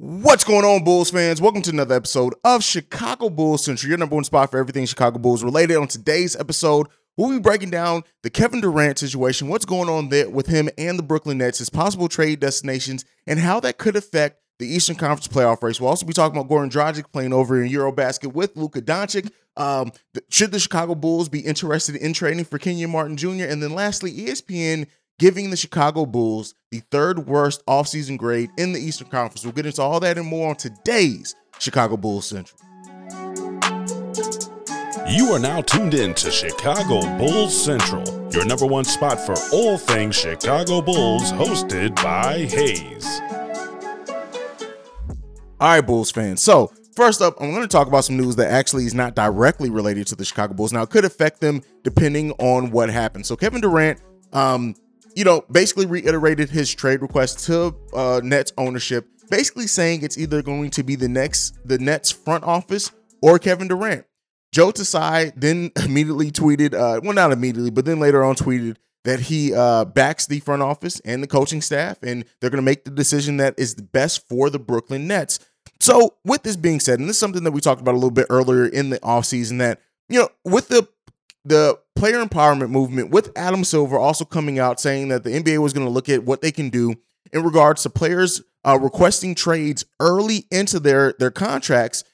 What's 0.00 0.44
going 0.44 0.64
on, 0.64 0.84
Bulls 0.84 1.10
fans? 1.10 1.42
Welcome 1.42 1.62
to 1.62 1.70
another 1.70 1.96
episode 1.96 2.32
of 2.44 2.62
Chicago 2.62 3.28
Bulls 3.28 3.64
Central, 3.64 3.88
your 3.88 3.98
number 3.98 4.14
one 4.14 4.22
spot 4.22 4.48
for 4.48 4.56
everything 4.56 4.86
Chicago 4.86 5.18
Bulls 5.18 5.42
related. 5.42 5.76
On 5.76 5.88
today's 5.88 6.36
episode, 6.36 6.86
we'll 7.16 7.30
be 7.30 7.40
breaking 7.40 7.70
down 7.70 8.04
the 8.22 8.30
Kevin 8.30 8.60
Durant 8.60 9.00
situation, 9.00 9.48
what's 9.48 9.64
going 9.64 9.88
on 9.88 10.08
there 10.08 10.30
with 10.30 10.46
him 10.46 10.68
and 10.78 11.00
the 11.00 11.02
Brooklyn 11.02 11.38
Nets, 11.38 11.58
his 11.58 11.68
possible 11.68 12.06
trade 12.06 12.38
destinations, 12.38 13.04
and 13.26 13.40
how 13.40 13.58
that 13.58 13.78
could 13.78 13.96
affect 13.96 14.40
the 14.60 14.68
Eastern 14.68 14.94
Conference 14.94 15.26
playoff 15.26 15.64
race. 15.64 15.80
We'll 15.80 15.90
also 15.90 16.06
be 16.06 16.12
talking 16.12 16.38
about 16.38 16.48
Goran 16.48 16.70
Dragic 16.70 17.10
playing 17.10 17.32
over 17.32 17.60
in 17.60 17.68
Eurobasket 17.68 18.32
with 18.32 18.56
Luka 18.56 18.80
Doncic. 18.80 19.32
Um, 19.56 19.90
should 20.30 20.52
the 20.52 20.60
Chicago 20.60 20.94
Bulls 20.94 21.28
be 21.28 21.40
interested 21.40 21.96
in 21.96 22.12
trading 22.12 22.44
for 22.44 22.58
Kenyon 22.58 22.90
Martin 22.90 23.16
Jr.? 23.16 23.46
And 23.48 23.60
then 23.60 23.74
lastly, 23.74 24.12
ESPN 24.12 24.86
giving 25.18 25.50
the 25.50 25.56
Chicago 25.56 26.06
Bulls 26.06 26.54
the 26.70 26.80
third 26.90 27.26
worst 27.26 27.64
offseason 27.66 28.16
grade 28.16 28.50
in 28.56 28.72
the 28.72 28.78
Eastern 28.78 29.08
Conference. 29.08 29.44
We'll 29.44 29.52
get 29.52 29.66
into 29.66 29.82
all 29.82 30.00
that 30.00 30.16
and 30.16 30.26
more 30.26 30.50
on 30.50 30.56
today's 30.56 31.34
Chicago 31.58 31.96
Bulls 31.96 32.26
Central. 32.26 32.60
You 35.08 35.32
are 35.32 35.38
now 35.38 35.62
tuned 35.62 35.94
in 35.94 36.14
to 36.14 36.30
Chicago 36.30 37.00
Bulls 37.18 37.64
Central, 37.64 38.04
your 38.30 38.44
number 38.44 38.66
one 38.66 38.84
spot 38.84 39.18
for 39.18 39.34
all 39.52 39.76
things 39.76 40.14
Chicago 40.14 40.80
Bulls, 40.80 41.32
hosted 41.32 41.96
by 41.96 42.44
Hayes. 42.44 43.20
All 45.60 45.70
right, 45.70 45.80
Bulls 45.80 46.12
fans. 46.12 46.42
So, 46.42 46.70
first 46.94 47.20
up, 47.20 47.34
I'm 47.40 47.50
going 47.50 47.62
to 47.62 47.68
talk 47.68 47.88
about 47.88 48.04
some 48.04 48.16
news 48.16 48.36
that 48.36 48.52
actually 48.52 48.84
is 48.84 48.94
not 48.94 49.16
directly 49.16 49.70
related 49.70 50.06
to 50.08 50.14
the 50.14 50.24
Chicago 50.24 50.54
Bulls. 50.54 50.72
Now, 50.72 50.82
it 50.82 50.90
could 50.90 51.04
affect 51.04 51.40
them 51.40 51.62
depending 51.82 52.30
on 52.32 52.70
what 52.70 52.90
happens. 52.90 53.26
So, 53.26 53.34
Kevin 53.34 53.60
Durant 53.60 53.98
um, 54.32 54.76
you 55.18 55.24
know, 55.24 55.44
basically 55.50 55.84
reiterated 55.84 56.48
his 56.48 56.72
trade 56.72 57.02
request 57.02 57.44
to 57.44 57.74
uh, 57.92 58.20
Nets 58.22 58.52
ownership, 58.56 59.08
basically 59.28 59.66
saying 59.66 60.04
it's 60.04 60.16
either 60.16 60.42
going 60.42 60.70
to 60.70 60.84
be 60.84 60.94
the 60.94 61.08
next 61.08 61.58
the 61.64 61.76
Nets 61.76 62.12
front 62.12 62.44
office 62.44 62.92
or 63.20 63.40
Kevin 63.40 63.66
Durant. 63.66 64.06
Joe 64.52 64.70
Tsai 64.70 65.32
then 65.34 65.72
immediately 65.84 66.30
tweeted, 66.30 66.72
uh, 66.72 67.00
well, 67.02 67.14
not 67.14 67.32
immediately, 67.32 67.70
but 67.70 67.84
then 67.84 67.98
later 67.98 68.22
on 68.22 68.36
tweeted 68.36 68.76
that 69.02 69.18
he 69.18 69.52
uh, 69.52 69.86
backs 69.86 70.26
the 70.26 70.38
front 70.38 70.62
office 70.62 71.00
and 71.00 71.20
the 71.20 71.26
coaching 71.26 71.62
staff, 71.62 72.00
and 72.00 72.24
they're 72.40 72.50
going 72.50 72.62
to 72.62 72.62
make 72.62 72.84
the 72.84 72.90
decision 72.92 73.38
that 73.38 73.58
is 73.58 73.74
the 73.74 73.82
best 73.82 74.28
for 74.28 74.50
the 74.50 74.60
Brooklyn 74.60 75.08
Nets. 75.08 75.40
So, 75.80 76.14
with 76.24 76.44
this 76.44 76.54
being 76.54 76.78
said, 76.78 77.00
and 77.00 77.08
this 77.08 77.16
is 77.16 77.20
something 77.20 77.42
that 77.42 77.50
we 77.50 77.60
talked 77.60 77.80
about 77.80 77.94
a 77.94 77.98
little 77.98 78.12
bit 78.12 78.28
earlier 78.30 78.66
in 78.66 78.90
the 78.90 79.00
offseason, 79.00 79.58
that, 79.58 79.80
you 80.08 80.20
know, 80.20 80.28
with 80.44 80.68
the 80.68 80.86
the 81.44 81.78
player 81.98 82.24
empowerment 82.24 82.70
movement 82.70 83.10
with 83.10 83.32
Adam 83.36 83.64
Silver 83.64 83.98
also 83.98 84.24
coming 84.24 84.58
out 84.58 84.80
saying 84.80 85.08
that 85.08 85.24
the 85.24 85.30
NBA 85.30 85.58
was 85.58 85.72
going 85.72 85.86
to 85.86 85.92
look 85.92 86.08
at 86.08 86.24
what 86.24 86.42
they 86.42 86.52
can 86.52 86.70
do 86.70 86.94
in 87.32 87.42
regards 87.42 87.82
to 87.82 87.90
players 87.90 88.42
uh, 88.64 88.78
requesting 88.80 89.34
trades 89.34 89.84
early 90.00 90.46
into 90.50 90.80
their 90.80 91.14
their 91.18 91.30
contracts. 91.30 92.04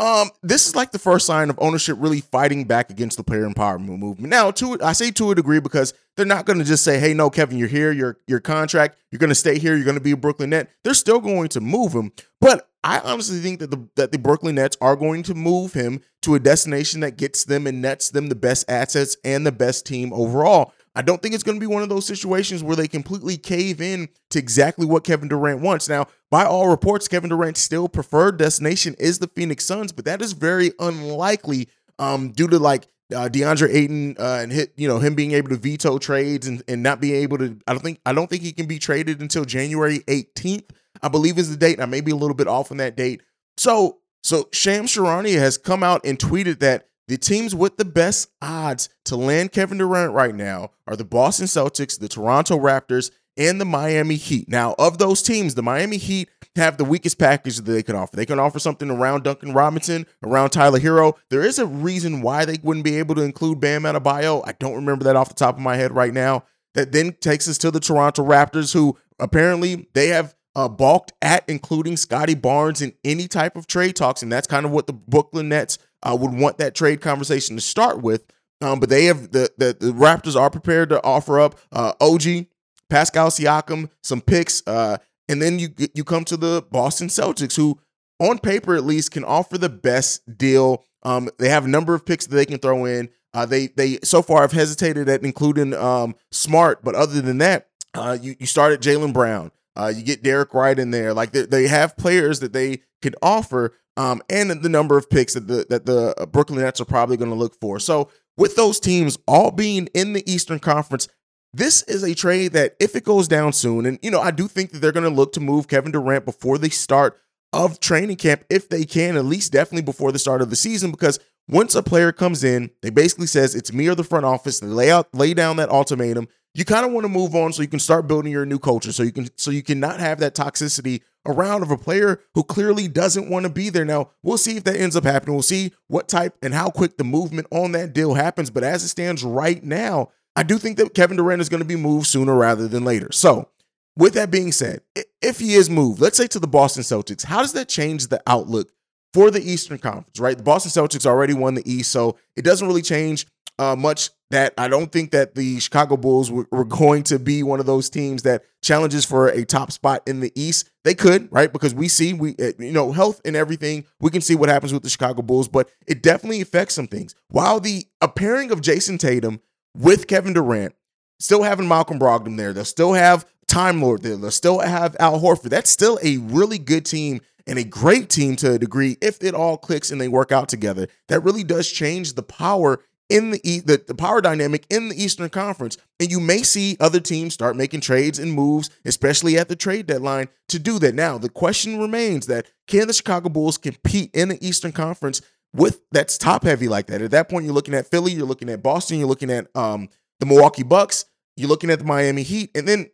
Um, 0.00 0.30
this 0.42 0.66
is 0.66 0.74
like 0.74 0.90
the 0.90 0.98
first 0.98 1.26
sign 1.26 1.48
of 1.48 1.58
ownership 1.60 1.96
really 2.00 2.20
fighting 2.20 2.64
back 2.64 2.90
against 2.90 3.16
the 3.16 3.22
player 3.22 3.48
empowerment 3.48 3.98
movement. 3.98 4.30
Now, 4.30 4.50
to 4.52 4.78
I 4.82 4.94
say 4.94 5.10
to 5.12 5.30
a 5.30 5.34
degree 5.34 5.60
because 5.60 5.94
they're 6.16 6.26
not 6.26 6.46
going 6.46 6.58
to 6.58 6.64
just 6.64 6.84
say, 6.84 6.98
"Hey, 6.98 7.14
no, 7.14 7.30
Kevin, 7.30 7.58
you're 7.58 7.68
here. 7.68 7.92
Your 7.92 8.18
your 8.26 8.40
contract. 8.40 8.98
You're 9.10 9.20
going 9.20 9.28
to 9.28 9.34
stay 9.34 9.58
here. 9.58 9.76
You're 9.76 9.84
going 9.84 9.96
to 9.96 10.02
be 10.02 10.12
a 10.12 10.16
Brooklyn 10.16 10.50
Net." 10.50 10.70
They're 10.82 10.94
still 10.94 11.20
going 11.20 11.48
to 11.50 11.60
move 11.60 11.92
him, 11.92 12.12
but 12.40 12.68
I 12.84 12.98
honestly 13.00 13.38
think 13.38 13.60
that 13.60 13.70
the 13.70 13.88
that 13.96 14.10
the 14.10 14.18
Brooklyn 14.18 14.56
Nets 14.56 14.76
are 14.80 14.96
going 14.96 15.22
to 15.24 15.34
move 15.34 15.72
him 15.72 16.00
to 16.22 16.34
a 16.34 16.40
destination 16.40 17.00
that 17.00 17.16
gets 17.16 17.44
them 17.44 17.66
and 17.66 17.80
nets 17.80 18.10
them 18.10 18.28
the 18.28 18.34
best 18.34 18.68
assets 18.68 19.16
and 19.24 19.46
the 19.46 19.52
best 19.52 19.86
team 19.86 20.12
overall. 20.12 20.72
I 20.94 21.02
don't 21.02 21.22
think 21.22 21.34
it's 21.34 21.44
going 21.44 21.56
to 21.56 21.60
be 21.60 21.72
one 21.72 21.82
of 21.82 21.88
those 21.88 22.06
situations 22.06 22.62
where 22.62 22.76
they 22.76 22.88
completely 22.88 23.36
cave 23.36 23.80
in 23.80 24.08
to 24.30 24.38
exactly 24.38 24.84
what 24.84 25.04
Kevin 25.04 25.28
Durant 25.28 25.60
wants. 25.60 25.88
Now, 25.88 26.06
by 26.30 26.44
all 26.44 26.68
reports, 26.68 27.08
Kevin 27.08 27.30
Durant's 27.30 27.60
still 27.60 27.88
preferred 27.88 28.36
destination 28.36 28.94
is 28.98 29.18
the 29.18 29.28
Phoenix 29.28 29.64
Suns, 29.64 29.92
but 29.92 30.04
that 30.04 30.20
is 30.20 30.32
very 30.32 30.72
unlikely 30.78 31.68
um, 31.98 32.32
due 32.32 32.48
to 32.48 32.58
like 32.58 32.88
uh, 33.14 33.28
DeAndre 33.28 33.72
Ayton 33.72 34.16
uh, 34.18 34.40
and 34.42 34.52
hit, 34.52 34.72
you 34.76 34.88
know, 34.88 34.98
him 34.98 35.14
being 35.14 35.32
able 35.32 35.48
to 35.50 35.56
veto 35.56 35.98
trades 35.98 36.46
and, 36.46 36.62
and 36.68 36.82
not 36.82 37.00
being 37.00 37.16
able 37.16 37.38
to. 37.38 37.58
I 37.66 37.72
don't 37.72 37.82
think 37.82 38.00
I 38.04 38.12
don't 38.12 38.28
think 38.28 38.42
he 38.42 38.52
can 38.52 38.66
be 38.66 38.78
traded 38.78 39.20
until 39.20 39.44
January 39.44 40.00
18th. 40.00 40.70
I 41.02 41.08
believe 41.08 41.38
is 41.38 41.50
the 41.50 41.56
date. 41.56 41.74
and 41.74 41.82
I 41.82 41.86
may 41.86 42.00
be 42.00 42.12
a 42.12 42.16
little 42.16 42.36
bit 42.36 42.48
off 42.48 42.70
on 42.70 42.76
that 42.78 42.96
date. 42.96 43.22
So, 43.56 43.98
so 44.22 44.48
Shams 44.52 44.94
Charania 44.94 45.38
has 45.38 45.58
come 45.58 45.82
out 45.82 46.04
and 46.04 46.18
tweeted 46.18 46.60
that 46.60 46.88
the 47.08 47.18
teams 47.18 47.54
with 47.54 47.76
the 47.76 47.84
best 47.84 48.30
odds 48.40 48.88
to 49.06 49.16
land 49.16 49.52
Kevin 49.52 49.78
Durant 49.78 50.14
right 50.14 50.34
now 50.34 50.70
are 50.86 50.96
the 50.96 51.04
Boston 51.04 51.46
Celtics, 51.46 51.98
the 51.98 52.08
Toronto 52.08 52.58
Raptors, 52.58 53.10
and 53.36 53.60
the 53.60 53.64
Miami 53.64 54.16
Heat. 54.16 54.48
Now, 54.48 54.74
of 54.78 54.98
those 54.98 55.22
teams, 55.22 55.54
the 55.54 55.62
Miami 55.62 55.96
Heat 55.96 56.28
have 56.56 56.76
the 56.76 56.84
weakest 56.84 57.18
package 57.18 57.56
that 57.56 57.70
they 57.70 57.82
can 57.82 57.96
offer. 57.96 58.14
They 58.14 58.26
can 58.26 58.38
offer 58.38 58.58
something 58.58 58.90
around 58.90 59.24
Duncan 59.24 59.52
Robinson, 59.52 60.06
around 60.22 60.50
Tyler 60.50 60.78
Herro. 60.78 61.14
There 61.30 61.42
is 61.42 61.58
a 61.58 61.66
reason 61.66 62.20
why 62.20 62.44
they 62.44 62.58
wouldn't 62.62 62.84
be 62.84 62.98
able 62.98 63.14
to 63.16 63.22
include 63.22 63.60
Bam 63.60 63.82
Adebayo. 63.82 64.42
I 64.46 64.52
don't 64.52 64.74
remember 64.74 65.04
that 65.04 65.16
off 65.16 65.28
the 65.28 65.34
top 65.34 65.56
of 65.56 65.62
my 65.62 65.76
head 65.76 65.92
right 65.92 66.12
now. 66.12 66.44
That 66.74 66.92
then 66.92 67.12
takes 67.20 67.48
us 67.48 67.58
to 67.58 67.70
the 67.70 67.80
Toronto 67.80 68.24
Raptors, 68.24 68.72
who 68.72 68.96
apparently 69.18 69.88
they 69.94 70.08
have 70.08 70.34
uh, 70.54 70.68
balked 70.68 71.12
at 71.22 71.44
including 71.48 71.96
Scottie 71.96 72.34
Barnes 72.34 72.82
in 72.82 72.92
any 73.04 73.28
type 73.28 73.56
of 73.56 73.66
trade 73.66 73.96
talks, 73.96 74.22
and 74.22 74.30
that's 74.30 74.46
kind 74.46 74.66
of 74.66 74.72
what 74.72 74.86
the 74.86 74.92
Brooklyn 74.92 75.48
Nets 75.48 75.78
uh, 76.02 76.16
would 76.18 76.32
want 76.32 76.58
that 76.58 76.74
trade 76.74 77.00
conversation 77.00 77.56
to 77.56 77.62
start 77.62 78.02
with. 78.02 78.24
Um, 78.60 78.78
but 78.78 78.88
they 78.88 79.06
have 79.06 79.32
the, 79.32 79.50
the, 79.58 79.76
the 79.78 79.92
Raptors 79.92 80.38
are 80.40 80.50
prepared 80.50 80.90
to 80.90 81.02
offer 81.02 81.40
up 81.40 81.58
uh, 81.72 81.94
OG, 82.00 82.46
Pascal 82.88 83.28
Siakam, 83.28 83.90
some 84.02 84.20
picks, 84.20 84.62
uh, 84.66 84.98
and 85.28 85.40
then 85.40 85.58
you 85.58 85.70
you 85.94 86.04
come 86.04 86.24
to 86.26 86.36
the 86.36 86.64
Boston 86.70 87.08
Celtics, 87.08 87.56
who 87.56 87.80
on 88.20 88.38
paper 88.38 88.76
at 88.76 88.84
least 88.84 89.12
can 89.12 89.24
offer 89.24 89.58
the 89.58 89.68
best 89.68 90.38
deal. 90.38 90.84
Um, 91.02 91.28
they 91.38 91.48
have 91.48 91.64
a 91.64 91.68
number 91.68 91.94
of 91.94 92.06
picks 92.06 92.26
that 92.26 92.36
they 92.36 92.44
can 92.44 92.58
throw 92.58 92.84
in. 92.84 93.08
Uh, 93.34 93.46
they 93.46 93.68
they 93.68 93.98
so 94.04 94.22
far 94.22 94.42
have 94.42 94.52
hesitated 94.52 95.08
at 95.08 95.24
including 95.24 95.74
um, 95.74 96.14
Smart, 96.30 96.84
but 96.84 96.94
other 96.94 97.20
than 97.20 97.38
that, 97.38 97.68
uh, 97.94 98.16
you 98.20 98.36
you 98.38 98.46
start 98.46 98.72
at 98.72 98.80
Jaylen 98.80 99.12
Brown. 99.12 99.50
Uh, 99.76 99.92
you 99.94 100.02
get 100.02 100.22
Derrick 100.22 100.52
White 100.54 100.78
in 100.78 100.90
there. 100.90 101.14
Like 101.14 101.32
they, 101.32 101.42
they 101.42 101.66
have 101.66 101.96
players 101.96 102.40
that 102.40 102.52
they 102.52 102.82
could 103.00 103.16
offer, 103.22 103.74
um, 103.96 104.22
and 104.28 104.50
the 104.50 104.68
number 104.68 104.96
of 104.96 105.10
picks 105.10 105.34
that 105.34 105.46
the 105.46 105.66
that 105.70 105.86
the 105.86 106.14
uh, 106.18 106.26
Brooklyn 106.26 106.60
Nets 106.60 106.80
are 106.80 106.86
probably 106.86 107.16
going 107.16 107.30
to 107.30 107.36
look 107.36 107.58
for. 107.60 107.78
So 107.78 108.10
with 108.36 108.56
those 108.56 108.80
teams 108.80 109.18
all 109.26 109.50
being 109.50 109.88
in 109.94 110.12
the 110.12 110.30
Eastern 110.30 110.58
Conference, 110.58 111.08
this 111.52 111.82
is 111.82 112.02
a 112.02 112.14
trade 112.14 112.52
that 112.52 112.76
if 112.80 112.96
it 112.96 113.04
goes 113.04 113.28
down 113.28 113.52
soon, 113.52 113.86
and 113.86 113.98
you 114.02 114.10
know 114.10 114.20
I 114.20 114.30
do 114.30 114.48
think 114.48 114.72
that 114.72 114.78
they're 114.78 114.92
going 114.92 115.08
to 115.08 115.10
look 115.10 115.32
to 115.34 115.40
move 115.40 115.68
Kevin 115.68 115.92
Durant 115.92 116.24
before 116.24 116.58
they 116.58 116.70
start 116.70 117.18
of 117.52 117.80
training 117.80 118.16
camp 118.16 118.44
if 118.48 118.68
they 118.68 118.84
can, 118.84 119.16
at 119.16 119.24
least 119.26 119.52
definitely 119.52 119.82
before 119.82 120.10
the 120.12 120.18
start 120.18 120.40
of 120.40 120.48
the 120.48 120.56
season, 120.56 120.90
because 120.90 121.18
once 121.48 121.74
a 121.74 121.82
player 121.82 122.12
comes 122.12 122.44
in, 122.44 122.70
they 122.80 122.90
basically 122.90 123.26
says 123.26 123.54
it's 123.54 123.72
me 123.72 123.88
or 123.88 123.94
the 123.94 124.04
front 124.04 124.24
office. 124.24 124.60
They 124.60 124.66
lay 124.66 124.90
out 124.90 125.08
lay 125.12 125.34
down 125.34 125.56
that 125.56 125.70
ultimatum 125.70 126.28
you 126.54 126.64
kind 126.64 126.84
of 126.84 126.92
want 126.92 127.04
to 127.04 127.08
move 127.08 127.34
on 127.34 127.52
so 127.52 127.62
you 127.62 127.68
can 127.68 127.78
start 127.78 128.06
building 128.06 128.32
your 128.32 128.44
new 128.44 128.58
culture 128.58 128.92
so 128.92 129.02
you 129.02 129.12
can 129.12 129.28
so 129.36 129.50
you 129.50 129.62
cannot 129.62 130.00
have 130.00 130.18
that 130.20 130.34
toxicity 130.34 131.02
around 131.26 131.62
of 131.62 131.70
a 131.70 131.78
player 131.78 132.20
who 132.34 132.42
clearly 132.42 132.88
doesn't 132.88 133.30
want 133.30 133.44
to 133.44 133.52
be 133.52 133.68
there. 133.68 133.84
Now 133.84 134.10
we'll 134.22 134.38
see 134.38 134.56
if 134.56 134.64
that 134.64 134.76
ends 134.76 134.96
up 134.96 135.04
happening. 135.04 135.34
We'll 135.34 135.42
see 135.42 135.72
what 135.88 136.08
type 136.08 136.36
and 136.42 136.52
how 136.52 136.70
quick 136.70 136.98
the 136.98 137.04
movement 137.04 137.46
on 137.50 137.72
that 137.72 137.92
deal 137.92 138.14
happens 138.14 138.50
but 138.50 138.64
as 138.64 138.84
it 138.84 138.88
stands 138.88 139.22
right 139.22 139.62
now 139.62 140.10
i 140.36 140.42
do 140.42 140.58
think 140.58 140.78
that 140.78 140.94
kevin 140.94 141.16
durant 141.16 141.40
is 141.40 141.48
going 141.48 141.62
to 141.62 141.68
be 141.68 141.76
moved 141.76 142.06
sooner 142.06 142.34
rather 142.34 142.68
than 142.68 142.84
later. 142.84 143.12
So 143.12 143.48
with 143.96 144.14
that 144.14 144.30
being 144.30 144.52
said 144.52 144.80
if 145.20 145.38
he 145.38 145.54
is 145.54 145.70
moved 145.70 146.00
let's 146.00 146.16
say 146.16 146.26
to 146.28 146.38
the 146.38 146.46
boston 146.46 146.82
celtics 146.82 147.24
how 147.24 147.40
does 147.40 147.52
that 147.52 147.68
change 147.68 148.08
the 148.08 148.22
outlook 148.26 148.72
for 149.14 149.30
the 149.30 149.42
eastern 149.42 149.78
conference 149.78 150.18
right? 150.18 150.36
The 150.36 150.42
boston 150.42 150.70
celtics 150.70 151.06
already 151.06 151.34
won 151.34 151.54
the 151.54 151.70
east 151.70 151.92
so 151.92 152.16
it 152.36 152.44
doesn't 152.44 152.66
really 152.66 152.82
change 152.82 153.26
uh, 153.58 153.76
much 153.76 154.10
that 154.32 154.54
I 154.56 154.66
don't 154.66 154.90
think 154.90 155.10
that 155.10 155.34
the 155.34 155.60
Chicago 155.60 155.98
Bulls 155.98 156.30
were, 156.30 156.48
were, 156.50 156.64
going 156.64 157.02
to 157.04 157.18
be 157.18 157.42
one 157.42 157.60
of 157.60 157.66
those 157.66 157.90
teams 157.90 158.22
that 158.22 158.42
challenges 158.62 159.04
for 159.04 159.28
a 159.28 159.44
top 159.44 159.70
spot 159.70 160.02
in 160.06 160.20
the 160.20 160.32
East. 160.34 160.70
They 160.84 160.94
could, 160.94 161.30
right? 161.30 161.52
Because 161.52 161.74
we 161.74 161.86
see 161.86 162.14
we 162.14 162.34
eh, 162.38 162.52
you 162.58 162.72
know 162.72 162.92
health 162.92 163.20
and 163.26 163.36
everything. 163.36 163.84
We 164.00 164.10
can 164.10 164.22
see 164.22 164.34
what 164.34 164.48
happens 164.48 164.72
with 164.72 164.82
the 164.82 164.88
Chicago 164.88 165.20
Bulls, 165.20 165.48
but 165.48 165.70
it 165.86 166.02
definitely 166.02 166.40
affects 166.40 166.74
some 166.74 166.88
things. 166.88 167.14
While 167.28 167.60
the 167.60 167.84
a 168.00 168.08
pairing 168.08 168.50
of 168.50 168.62
Jayson 168.62 168.98
Tatum 168.98 169.40
with 169.76 170.06
Kevin 170.06 170.32
Durant, 170.32 170.74
still 171.20 171.42
having 171.42 171.68
Malcolm 171.68 171.98
Brogdon 171.98 172.38
there, 172.38 172.54
they'll 172.54 172.64
still 172.64 172.94
have 172.94 173.26
Time 173.48 173.82
Lord 173.82 174.02
there, 174.02 174.16
they'll 174.16 174.30
still 174.30 174.60
have 174.60 174.96
Al 174.98 175.20
Horford. 175.20 175.50
That's 175.50 175.68
still 175.68 175.98
a 176.02 176.16
really 176.16 176.58
good 176.58 176.86
team 176.86 177.20
and 177.46 177.58
a 177.58 177.64
great 177.64 178.08
team 178.08 178.36
to 178.36 178.52
a 178.52 178.58
degree 178.58 178.96
if 179.02 179.22
it 179.22 179.34
all 179.34 179.58
clicks 179.58 179.90
and 179.90 180.00
they 180.00 180.08
work 180.08 180.32
out 180.32 180.48
together. 180.48 180.88
That 181.08 181.22
really 181.22 181.44
does 181.44 181.70
change 181.70 182.14
the 182.14 182.22
power 182.22 182.80
in 183.12 183.30
the, 183.30 183.38
the 183.66 183.84
the 183.86 183.94
power 183.94 184.22
dynamic 184.22 184.64
in 184.70 184.88
the 184.88 185.00
Eastern 185.00 185.28
Conference, 185.28 185.76
and 186.00 186.10
you 186.10 186.18
may 186.18 186.42
see 186.42 186.78
other 186.80 186.98
teams 186.98 187.34
start 187.34 187.56
making 187.56 187.82
trades 187.82 188.18
and 188.18 188.32
moves, 188.32 188.70
especially 188.86 189.36
at 189.36 189.48
the 189.48 189.56
trade 189.56 189.86
deadline, 189.86 190.28
to 190.48 190.58
do 190.58 190.78
that. 190.78 190.94
Now, 190.94 191.18
the 191.18 191.28
question 191.28 191.78
remains 191.78 192.26
that 192.26 192.46
can 192.66 192.88
the 192.88 192.94
Chicago 192.94 193.28
Bulls 193.28 193.58
compete 193.58 194.10
in 194.14 194.30
the 194.30 194.44
Eastern 194.44 194.72
Conference 194.72 195.20
with 195.52 195.82
that's 195.92 196.16
top 196.16 196.44
heavy 196.44 196.68
like 196.68 196.86
that? 196.86 197.02
At 197.02 197.10
that 197.10 197.28
point, 197.28 197.44
you're 197.44 197.54
looking 197.54 197.74
at 197.74 197.86
Philly, 197.86 198.12
you're 198.12 198.26
looking 198.26 198.48
at 198.48 198.62
Boston, 198.62 198.98
you're 198.98 199.08
looking 199.08 199.30
at 199.30 199.46
um, 199.54 199.90
the 200.18 200.26
Milwaukee 200.26 200.62
Bucks, 200.62 201.04
you're 201.36 201.50
looking 201.50 201.70
at 201.70 201.80
the 201.80 201.84
Miami 201.84 202.22
Heat, 202.22 202.50
and 202.54 202.66
then 202.66 202.90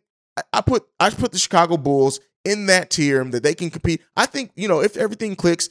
I 0.51 0.59
put 0.61 0.83
I 0.99 1.09
put 1.11 1.31
the 1.31 1.39
Chicago 1.39 1.77
Bulls 1.77 2.19
in 2.43 2.65
that 2.65 2.89
tier 2.89 3.23
that 3.23 3.43
they 3.43 3.53
can 3.53 3.69
compete. 3.69 4.01
I 4.15 4.25
think, 4.25 4.51
you 4.55 4.67
know, 4.67 4.81
if 4.81 4.97
everything 4.97 5.35
clicks, 5.35 5.69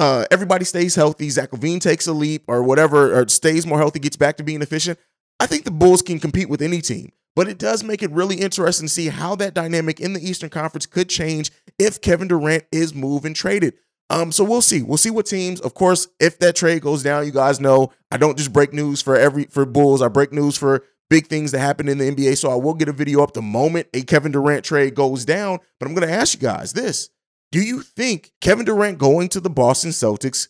uh, 0.00 0.24
everybody 0.30 0.64
stays 0.64 0.94
healthy, 0.94 1.28
Zach 1.28 1.50
LaVine 1.50 1.78
takes 1.78 2.06
a 2.06 2.12
leap 2.14 2.42
or 2.48 2.62
whatever, 2.62 3.20
or 3.20 3.28
stays 3.28 3.66
more 3.66 3.78
healthy, 3.78 3.98
gets 3.98 4.16
back 4.16 4.38
to 4.38 4.42
being 4.42 4.62
efficient, 4.62 4.98
I 5.38 5.44
think 5.44 5.64
the 5.64 5.70
Bulls 5.70 6.00
can 6.00 6.18
compete 6.18 6.48
with 6.48 6.62
any 6.62 6.80
team. 6.80 7.12
But 7.36 7.48
it 7.48 7.58
does 7.58 7.84
make 7.84 8.02
it 8.02 8.10
really 8.10 8.36
interesting 8.36 8.86
to 8.88 8.92
see 8.92 9.08
how 9.08 9.36
that 9.36 9.52
dynamic 9.52 10.00
in 10.00 10.14
the 10.14 10.26
Eastern 10.26 10.48
Conference 10.48 10.86
could 10.86 11.10
change 11.10 11.50
if 11.78 12.00
Kevin 12.00 12.28
Durant 12.28 12.64
is 12.72 12.94
moved 12.94 13.26
and 13.26 13.36
traded. 13.36 13.74
Um, 14.08 14.32
so 14.32 14.42
we'll 14.42 14.62
see. 14.62 14.82
We'll 14.82 14.96
see 14.96 15.10
what 15.10 15.26
teams. 15.26 15.60
Of 15.60 15.74
course, 15.74 16.08
if 16.18 16.38
that 16.38 16.56
trade 16.56 16.80
goes 16.80 17.02
down, 17.02 17.26
you 17.26 17.32
guys 17.32 17.60
know 17.60 17.92
I 18.10 18.16
don't 18.16 18.38
just 18.38 18.54
break 18.54 18.72
news 18.72 19.02
for 19.02 19.16
every 19.16 19.44
for 19.44 19.66
Bulls. 19.66 20.00
I 20.00 20.08
break 20.08 20.32
news 20.32 20.56
for 20.56 20.82
big 21.10 21.26
things 21.26 21.52
that 21.52 21.60
happen 21.60 21.88
in 21.88 21.98
the 21.98 22.10
NBA. 22.10 22.38
So 22.38 22.50
I 22.50 22.56
will 22.56 22.74
get 22.74 22.88
a 22.88 22.92
video 22.92 23.22
up 23.22 23.34
the 23.34 23.42
moment 23.42 23.88
a 23.92 24.00
Kevin 24.02 24.32
Durant 24.32 24.64
trade 24.64 24.94
goes 24.94 25.26
down. 25.26 25.58
But 25.78 25.88
I'm 25.88 25.94
going 25.94 26.08
to 26.08 26.14
ask 26.14 26.34
you 26.34 26.40
guys 26.40 26.72
this. 26.72 27.10
Do 27.52 27.60
you 27.60 27.82
think 27.82 28.32
Kevin 28.40 28.64
Durant 28.64 28.98
going 28.98 29.28
to 29.30 29.40
the 29.40 29.50
Boston 29.50 29.90
Celtics 29.90 30.48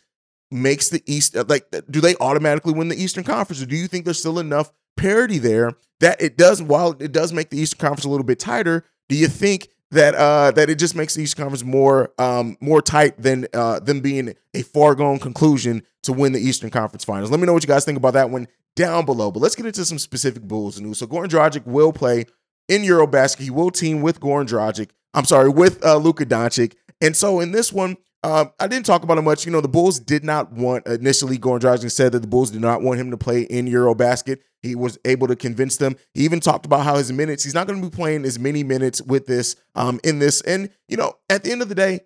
makes 0.51 0.89
the 0.89 1.03
East 1.07 1.37
uh, 1.37 1.45
like 1.49 1.65
do 1.91 2.01
they 2.01 2.17
automatically 2.17 2.73
win 2.73 2.89
the 2.89 3.01
Eastern 3.01 3.25
Conference 3.25 3.63
or 3.63 3.67
do 3.67 3.77
you 3.77 3.87
think 3.87 4.05
there's 4.05 4.19
still 4.19 4.39
enough 4.39 4.73
parity 4.97 5.39
there 5.39 5.73
that 6.01 6.21
it 6.21 6.37
does 6.37 6.61
while 6.61 6.97
it 6.99 7.13
does 7.13 7.33
make 7.33 7.51
the 7.51 7.59
Eastern 7.59 7.79
Conference 7.79 8.05
a 8.05 8.09
little 8.09 8.25
bit 8.25 8.39
tighter, 8.41 8.85
do 9.09 9.17
you 9.17 9.29
think 9.29 9.69
that 9.93 10.15
uh 10.15 10.51
that 10.53 10.69
it 10.69 10.77
just 10.77 10.95
makes 10.97 11.15
the 11.15 11.23
Eastern 11.23 11.45
Conference 11.45 11.65
more 11.65 12.13
um 12.19 12.57
more 12.61 12.83
tight 12.83 13.21
than 13.21 13.47
uh 13.55 13.79
them 13.81 14.01
being 14.01 14.35
a 14.55 14.63
foregone 14.63 15.19
conclusion 15.19 15.83
to 16.03 16.13
win 16.13 16.33
the 16.33 16.41
Eastern 16.41 16.71
Conference 16.71 17.05
Finals? 17.05 17.31
Let 17.31 17.39
me 17.41 17.47
know 17.47 17.53
what 17.53 17.63
you 17.63 17.69
guys 17.69 17.85
think 17.85 17.99
about 17.99 18.15
that 18.15 18.31
one 18.31 18.49
down 18.77 19.05
below. 19.05 19.31
But 19.31 19.41
let's 19.41 19.55
get 19.55 19.67
into 19.67 19.85
some 19.85 19.99
specific 19.99 20.43
Bulls 20.43 20.81
news. 20.81 20.99
So 20.99 21.07
Goran 21.07 21.29
Dragic 21.29 21.65
will 21.67 21.93
play 21.93 22.27
in 22.69 22.83
EuroBasket. 22.83 23.41
He 23.41 23.51
will 23.51 23.71
team 23.71 24.01
with 24.03 24.21
Goran 24.21 24.49
Dragic. 24.49 24.91
I'm 25.13 25.25
sorry, 25.25 25.49
with 25.49 25.85
uh, 25.85 25.97
Luka 25.97 26.25
Doncic. 26.25 26.75
And 27.01 27.17
so 27.17 27.41
in 27.41 27.53
this 27.53 27.73
one, 27.73 27.97
um, 28.23 28.53
I 28.61 28.67
didn't 28.67 28.85
talk 28.85 29.03
about 29.03 29.17
it 29.17 29.23
much. 29.23 29.47
You 29.47 29.53
know, 29.53 29.63
the 29.63 29.69
Bulls 29.69 29.99
did 29.99 30.25
not 30.25 30.53
want 30.53 30.87
initially. 30.87 31.39
Goran 31.39 31.61
Dragic 31.61 31.91
said 31.91 32.13
that 32.13 32.21
the 32.21 32.29
Bulls 32.29 32.51
did 32.51 32.61
not 32.61 32.83
want 32.83 33.01
him 33.01 33.11
to 33.11 33.17
play 33.17 33.43
in 33.43 33.67
EuroBasket. 33.67 34.41
He 34.63 34.75
was 34.75 34.99
able 35.07 35.27
to 35.29 35.37
convince 35.37 35.79
them. 35.79 35.97
He 36.13 36.25
even 36.25 36.41
talked 36.41 36.67
about 36.67 36.85
how 36.85 36.97
his 36.97 37.11
minutes. 37.11 37.45
He's 37.45 37.55
not 37.55 37.67
going 37.67 37.81
to 37.81 37.89
be 37.89 37.95
playing 37.95 38.27
as 38.27 38.39
many 38.39 38.63
minutes 38.63 39.01
with 39.01 39.27
this. 39.27 39.57
Um, 39.75 40.01
in 40.05 40.19
this, 40.19 40.43
and 40.43 40.69
you 40.87 40.99
know, 40.99 41.15
at 41.31 41.45
the 41.45 41.53
end 41.53 41.63
of 41.63 41.71
the 41.71 41.75
day, 41.75 42.01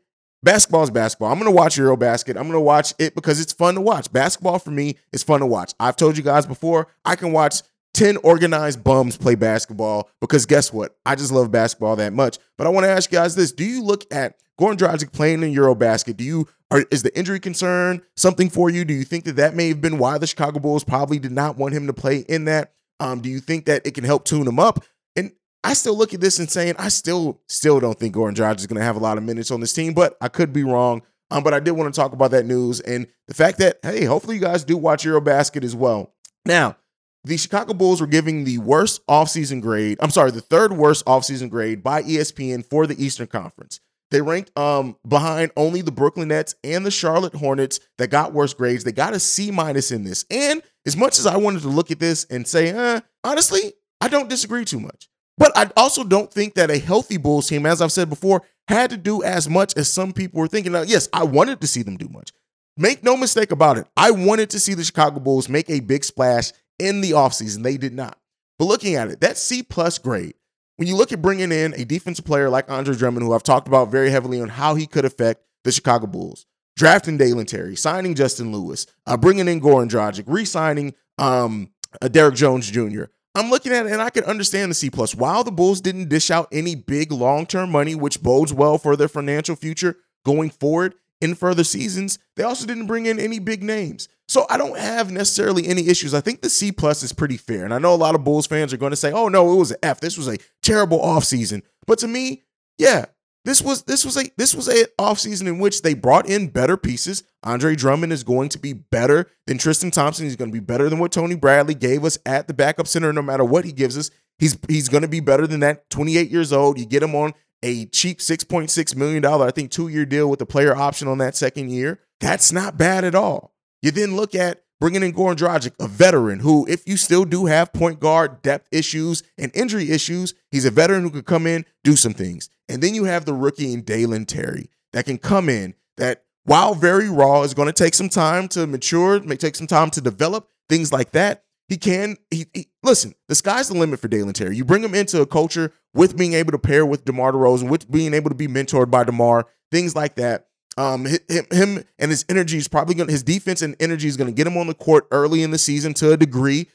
basketball 0.45 0.85
is 0.85 0.91
basketball. 0.91 1.33
I'm 1.33 1.39
going 1.41 1.51
to 1.51 1.57
watch 1.57 1.77
EuroBasket. 1.77 2.37
I'm 2.37 2.45
going 2.45 2.53
to 2.53 2.61
watch 2.61 2.95
it 3.01 3.17
because 3.17 3.41
it's 3.41 3.53
fun 3.53 3.75
to 3.75 3.81
watch. 3.81 4.13
Basketball 4.13 4.61
for 4.61 4.71
me 4.71 4.99
is 5.13 5.25
fun 5.25 5.41
to 5.41 5.47
watch. 5.47 5.75
I've 5.81 5.97
told 5.97 6.17
you 6.17 6.23
guys 6.23 6.47
before. 6.47 6.87
I 7.05 7.17
can 7.17 7.33
watch 7.33 7.63
10 7.95 8.19
organized 8.19 8.85
bums 8.85 9.17
play 9.17 9.35
basketball 9.37 10.11
because 10.21 10.47
guess 10.47 10.73
what? 10.73 10.97
I 11.07 11.15
just 11.15 11.33
love 11.33 11.51
basketball 11.51 11.97
that 11.97 12.13
much. 12.13 12.39
But 12.59 12.67
I 12.67 12.71
want 12.71 12.85
to 12.85 12.91
ask 12.91 13.11
you 13.11 13.19
guys 13.19 13.35
this. 13.35 13.53
Do 13.53 13.65
you 13.65 13.83
look 13.83 14.05
at 14.13 14.37
Goran 14.61 14.77
Dragic 14.77 15.13
playing 15.13 15.43
in 15.43 15.55
EuroBasket? 15.55 16.17
Do 16.17 16.25
you 16.25 16.49
are, 16.71 16.85
is 16.91 17.03
the 17.03 17.17
injury 17.17 17.41
concern 17.41 18.03
something 18.17 18.51
for 18.51 18.69
you? 18.69 18.85
Do 18.85 18.95
you 18.95 19.05
think 19.05 19.25
that 19.25 19.37
that 19.37 19.55
may 19.55 19.69
have 19.69 19.81
been 19.81 19.99
why 19.99 20.19
the 20.19 20.27
Chicago 20.27 20.59
Bulls 20.59 20.85
probably 20.85 21.19
did 21.19 21.33
not 21.33 21.57
want 21.57 21.75
him 21.75 21.87
to 21.87 21.93
play 21.93 22.19
in 22.29 22.47
that? 22.47 22.75
Um, 23.01 23.21
do 23.21 23.29
you 23.29 23.41
think 23.41 23.67
that 23.67 23.87
it 23.87 23.95
can 23.95 24.05
help 24.05 24.25
tune 24.25 24.47
him 24.47 24.59
up? 24.59 24.85
And 25.17 25.33
I 25.63 25.75
still 25.75 25.97
look 25.97 26.15
at 26.15 26.21
this 26.21 26.39
and 26.39 26.51
saying 26.51 26.75
I 26.79 26.89
still 26.89 27.41
still 27.49 27.81
don't 27.81 27.99
think 27.99 28.15
Goran 28.15 28.35
Dragic 28.35 28.59
is 28.59 28.67
going 28.67 28.79
to 28.79 28.85
have 28.85 28.97
a 28.97 29.01
lot 29.01 29.19
of 29.19 29.25
minutes 29.25 29.51
on 29.51 29.61
this 29.61 29.73
team, 29.73 29.95
but 29.95 30.17
I 30.21 30.29
could 30.29 30.53
be 30.53 30.65
wrong. 30.65 31.03
Um, 31.31 31.43
but 31.43 31.55
I 31.55 31.61
did 31.61 31.73
want 31.73 31.93
to 31.93 31.99
talk 32.01 32.13
about 32.13 32.33
that 32.33 32.45
news 32.45 32.81
and 32.81 33.07
the 33.29 33.35
fact 33.35 33.59
that 33.59 33.79
hey, 33.83 34.05
hopefully 34.05 34.37
you 34.37 34.43
guys 34.43 34.65
do 34.65 34.77
watch 34.77 35.05
EuroBasket 35.05 35.65
as 35.65 35.75
well. 35.75 36.13
Now, 36.45 36.77
the 37.25 37.37
Chicago 37.37 37.73
Bulls 37.73 38.01
were 38.01 38.07
giving 38.07 38.45
the 38.45 38.59
worst 38.59 39.05
offseason 39.07 39.61
grade. 39.61 39.99
I'm 40.01 40.11
sorry, 40.11 40.31
the 40.31 40.41
third 40.41 40.73
worst 40.73 41.05
offseason 41.07 41.51
grade 41.51 41.83
by 41.83 42.03
ESPN 42.03 42.65
for 42.65 42.87
the 42.87 43.03
Eastern 43.03 43.27
Conference. 43.27 43.81
They 44.11 44.21
ranked 44.21 44.57
um 44.57 44.97
behind 45.09 45.51
only 45.57 45.81
the 45.81 45.91
Brooklyn 45.91 46.29
Nets 46.29 46.55
and 46.63 46.85
the 46.85 46.91
Charlotte 46.91 47.35
Hornets 47.35 47.81
that 47.99 48.09
got 48.09 48.33
worse 48.33 48.55
grades. 48.55 48.85
They 48.85 48.93
got 48.93 49.15
a 49.15 49.19
C 49.21 49.51
minus 49.51 49.91
in 49.91 50.05
this. 50.05 50.25
And 50.31 50.63
as 50.87 50.97
much 50.97 51.19
as 51.19 51.27
I 51.27 51.37
wanted 51.39 51.63
to 51.63 51.69
look 51.69 51.91
at 51.91 51.99
this 51.99 52.25
and 52.31 52.47
say, 52.47 52.69
eh, 52.69 53.01
honestly, 53.25 53.73
I 54.01 54.09
don't 54.09 54.29
disagree 54.29 54.65
too 54.65 54.81
much. 54.81 55.09
But 55.37 55.57
I 55.57 55.71
also 55.77 56.05
don't 56.05 56.33
think 56.33 56.55
that 56.55 56.71
a 56.71 56.79
healthy 56.79 57.17
Bulls 57.17 57.49
team, 57.49 57.67
as 57.67 57.83
I've 57.83 57.91
said 57.91 58.09
before, 58.09 58.43
had 58.69 58.91
to 58.91 58.97
do 58.97 59.23
as 59.23 59.49
much 59.49 59.77
as 59.77 59.93
some 59.93 60.13
people 60.13 60.41
were 60.41 60.47
thinking. 60.47 60.73
Now, 60.73 60.83
yes, 60.83 61.09
I 61.13 61.25
wanted 61.25 61.61
to 61.63 61.67
see 61.67 61.83
them 61.83 61.97
do 61.97 62.09
much. 62.09 62.31
Make 62.77 63.03
no 63.03 63.17
mistake 63.17 63.51
about 63.51 63.79
it. 63.79 63.87
I 63.97 64.11
wanted 64.11 64.51
to 64.51 64.61
see 64.61 64.75
the 64.75 64.85
Chicago 64.85 65.21
Bulls 65.21 65.49
make 65.49 65.71
a 65.71 65.81
big 65.81 66.05
splash 66.05 66.53
in 66.79 67.01
the 67.01 67.13
offseason. 67.13 67.63
They 67.63 67.77
did 67.77 67.95
not. 67.95 68.19
But 68.59 68.67
looking 68.67 68.95
at 68.95 69.09
it, 69.09 69.21
that 69.21 69.39
C 69.39 69.63
plus 69.63 69.99
grade, 69.99 70.35
when 70.77 70.89
you 70.89 70.97
look 70.97 71.13
at 71.13 71.23
bringing 71.23 71.53
in 71.53 71.75
a 71.75 71.85
defensive 71.85 72.25
player 72.25 72.51
like 72.51 72.71
Andre 72.71 72.95
Drummond, 72.95 73.25
who 73.25 73.33
I've 73.33 73.43
talked 73.43 73.69
about 73.69 73.91
very 73.91 74.11
heavily 74.11 74.41
on 74.41 74.49
how 74.49 74.75
he 74.75 74.87
could 74.87 75.05
affect 75.05 75.43
the 75.65 75.73
Chicago 75.73 76.07
Bulls, 76.07 76.47
drafting 76.77 77.17
Dalen 77.17 77.47
Terry, 77.47 77.77
signing 77.77 78.15
Justin 78.15 78.53
Lewis, 78.53 78.87
uh, 79.07 79.17
bringing 79.17 79.49
in 79.49 79.61
Goran 79.61 79.89
Dragic, 79.89 80.25
re-signing 80.27 80.95
um, 81.19 81.71
uh, 82.03 82.09
Derrick 82.09 82.35
Jones 82.35 82.71
Jr. 82.71 83.05
I'm 83.37 83.51
looking 83.51 83.73
at 83.73 83.87
it 83.87 83.93
and 83.93 84.03
I 84.03 84.11
can 84.11 84.25
understand 84.25 84.71
the 84.71 84.75
C 84.75 84.91
plus. 84.91 85.15
While 85.15 85.43
the 85.43 85.51
Bulls 85.53 85.81
didn't 85.81 86.09
dish 86.09 86.31
out 86.31 86.49
any 86.53 86.75
big 86.77 87.11
long-term 87.11 87.71
money, 87.71 87.95
which 87.95 88.23
bodes 88.23 88.53
well 88.53 88.79
for 88.79 88.97
their 88.97 89.09
financial 89.09 89.57
future 89.57 89.97
going 90.25 90.51
forward 90.51 90.95
in 91.25 91.35
further 91.35 91.65
seasons, 91.65 92.19
they 92.37 92.45
also 92.45 92.67
didn't 92.67 92.87
bring 92.87 93.07
in 93.07 93.19
any 93.19 93.39
big 93.39 93.63
names. 93.63 94.09
So 94.29 94.47
I 94.49 94.57
don't 94.57 94.79
have 94.79 95.11
necessarily 95.11 95.67
any 95.67 95.89
issues. 95.89 96.15
I 96.15 96.21
think 96.21 96.41
the 96.41 96.51
C 96.51 96.71
plus 96.71 97.03
is 97.03 97.13
pretty 97.13 97.37
fair. 97.37 97.65
And 97.65 97.75
I 97.75 97.79
know 97.79 97.95
a 97.95 97.97
lot 97.97 98.15
of 98.15 98.25
Bulls 98.25 98.47
fans 98.47 98.73
are 98.73 98.79
going 98.79 98.91
to 98.91 98.97
say, 98.97 99.11
oh 99.13 99.29
no, 99.29 99.53
it 99.53 99.57
was 99.57 99.71
an 99.73 99.79
F. 99.83 100.01
This 100.01 100.17
was 100.17 100.29
a 100.29 100.39
terrible 100.63 101.01
offseason. 101.01 101.63
But 101.87 101.99
to 102.01 102.09
me, 102.09 102.45
yeah, 102.79 103.07
this 103.45 103.61
was 103.61 103.83
this 103.83 104.05
was 104.05 104.17
a 104.17 104.31
this 104.39 104.55
was 104.55 104.69
a 104.69 104.87
offseason 104.99 105.47
in 105.47 105.59
which 105.59 105.83
they 105.83 105.93
brought 105.93 106.27
in 106.27 106.49
better 106.49 106.77
pieces. 106.77 107.23
Andre 107.43 107.77
Drummond 107.77 108.13
is 108.13 108.25
going 108.25 108.49
to 108.51 108.59
be 108.59 108.73
better 108.73 109.31
than 109.47 109.59
Tristan 109.59 109.91
Thompson. 109.91 110.25
He's 110.25 110.37
going 110.37 110.51
to 110.51 110.55
be 110.55 110.65
better 110.65 110.89
than 110.89 110.99
what 110.99 111.13
Tony 111.13 111.35
Bradley 111.35 111.75
gave 111.75 112.05
us 112.05 112.19
at 112.25 112.49
the 112.49 112.55
backup 112.55 112.87
center, 112.87 113.13
no 113.13 113.21
matter 113.21 113.45
what 113.45 113.67
he 113.67 113.73
gives 113.73 113.99
us. 113.99 114.11
He's 114.39 114.59
he's 114.69 114.89
going 114.89 115.03
to 115.03 115.09
be 115.09 115.21
better 115.21 115.47
than 115.47 115.61
that. 115.61 115.91
28 115.91 116.31
years 116.31 116.53
old. 116.53 116.79
You 116.79 116.87
get 116.87 117.03
him 117.03 117.15
on 117.15 117.35
a 117.65 117.87
cheap 117.87 118.19
$6.6 118.19 118.95
million, 118.95 119.25
I 119.25 119.51
think, 119.51 119.71
two-year 119.71 120.05
deal 120.05 120.29
with 120.29 120.39
the 120.39 120.47
player 120.47 120.77
option 120.77 121.09
on 121.09 121.19
that 121.19 121.35
second 121.35 121.71
year. 121.71 121.99
That's 122.21 122.53
not 122.53 122.77
bad 122.77 123.05
at 123.05 123.15
all. 123.15 123.55
You 123.81 123.91
then 123.91 124.17
look 124.17 124.35
at 124.35 124.63
bringing 124.81 125.03
in 125.03 125.15
Goran 125.15 125.37
Dragic, 125.37 125.73
a 125.81 125.89
veteran 125.89 126.41
who, 126.41 126.67
if 126.69 126.87
you 126.87 126.99
still 126.99 127.25
do 127.25 127.47
have 127.47 127.73
point 127.73 128.01
guard 128.01 128.43
depth 128.43 128.69
issues 128.71 129.23
and 129.39 129.51
injury 129.55 129.91
issues, 129.91 130.35
he's 130.51 130.67
a 130.67 130.71
veteran 130.71 131.03
who 131.03 131.11
could 131.11 131.25
come 131.25 131.47
in, 131.47 131.65
do 131.83 131.97
some 131.97 132.13
things. 132.13 132.51
And 132.69 132.83
then 132.83 132.95
you 132.95 133.05
have 133.05 133.25
the 133.25 133.33
rookie 133.33 133.73
in 133.73 133.81
Dalen 133.81 134.27
Terry 134.27 134.69
that 134.93 135.07
can 135.07 135.17
come 135.17 135.49
in 135.49 135.75
that, 135.97 136.25
while 136.45 136.75
very 136.75 137.09
raw, 137.09 137.43
is 137.43 137.55
going 137.55 137.69
to 137.69 137.73
take 137.73 137.95
some 137.95 138.11
time 138.11 138.47
to 138.49 138.67
mature, 138.67 139.21
may 139.23 139.37
take 139.37 139.57
some 139.57 139.67
time 139.67 139.91
to 139.93 140.03
develop, 140.03 140.51
things 140.69 140.93
like 140.93 141.13
that. 141.13 141.45
He 141.69 141.77
can, 141.79 142.17
he, 142.31 142.47
he 142.53 142.67
listen, 142.83 143.15
the 143.29 143.35
sky's 143.35 143.69
the 143.69 143.75
limit 143.75 144.01
for 144.01 144.09
Dalen 144.09 144.35
Terry. 144.35 144.57
You 144.57 144.65
bring 144.65 144.85
him 144.85 144.95
into 144.95 145.21
a 145.23 145.27
culture 145.27 145.73
with 145.95 146.17
being 146.17 146.35
able 146.35 146.53
to 146.53 146.59
pair 146.59 146.85
with 146.85 147.05
DeMar 147.05 147.33
DeRozan, 147.33 147.71
with 147.71 147.91
being 147.91 148.13
able 148.13 148.29
to 148.29 148.37
be 148.37 148.47
mentored 148.47 148.91
by 148.91 149.05
DeMar, 149.05 149.47
things 149.71 149.97
like 149.97 150.17
that. 150.17 150.49
Um, 150.77 151.07
him, 151.07 151.47
him 151.51 151.85
and 151.99 152.11
his 152.11 152.25
energy 152.29 152.59
is 152.59 152.69
probably 152.69 152.97
going. 152.97 153.07
to 153.07 153.13
His 153.13 153.23
defense 153.23 153.63
and 153.63 153.77
energy 153.81 154.09
is 154.09 154.17
going 154.17 154.27
to 154.29 154.37
get 154.37 154.47
him 154.47 154.57
on 154.57 154.67
the 154.67 154.75
court 154.75 155.07
early 155.11 155.43
in 155.43 155.53
the 155.53 155.59
season 155.59 155.95
to 155.95 156.13
a 156.13 156.17
degree. 156.17 156.67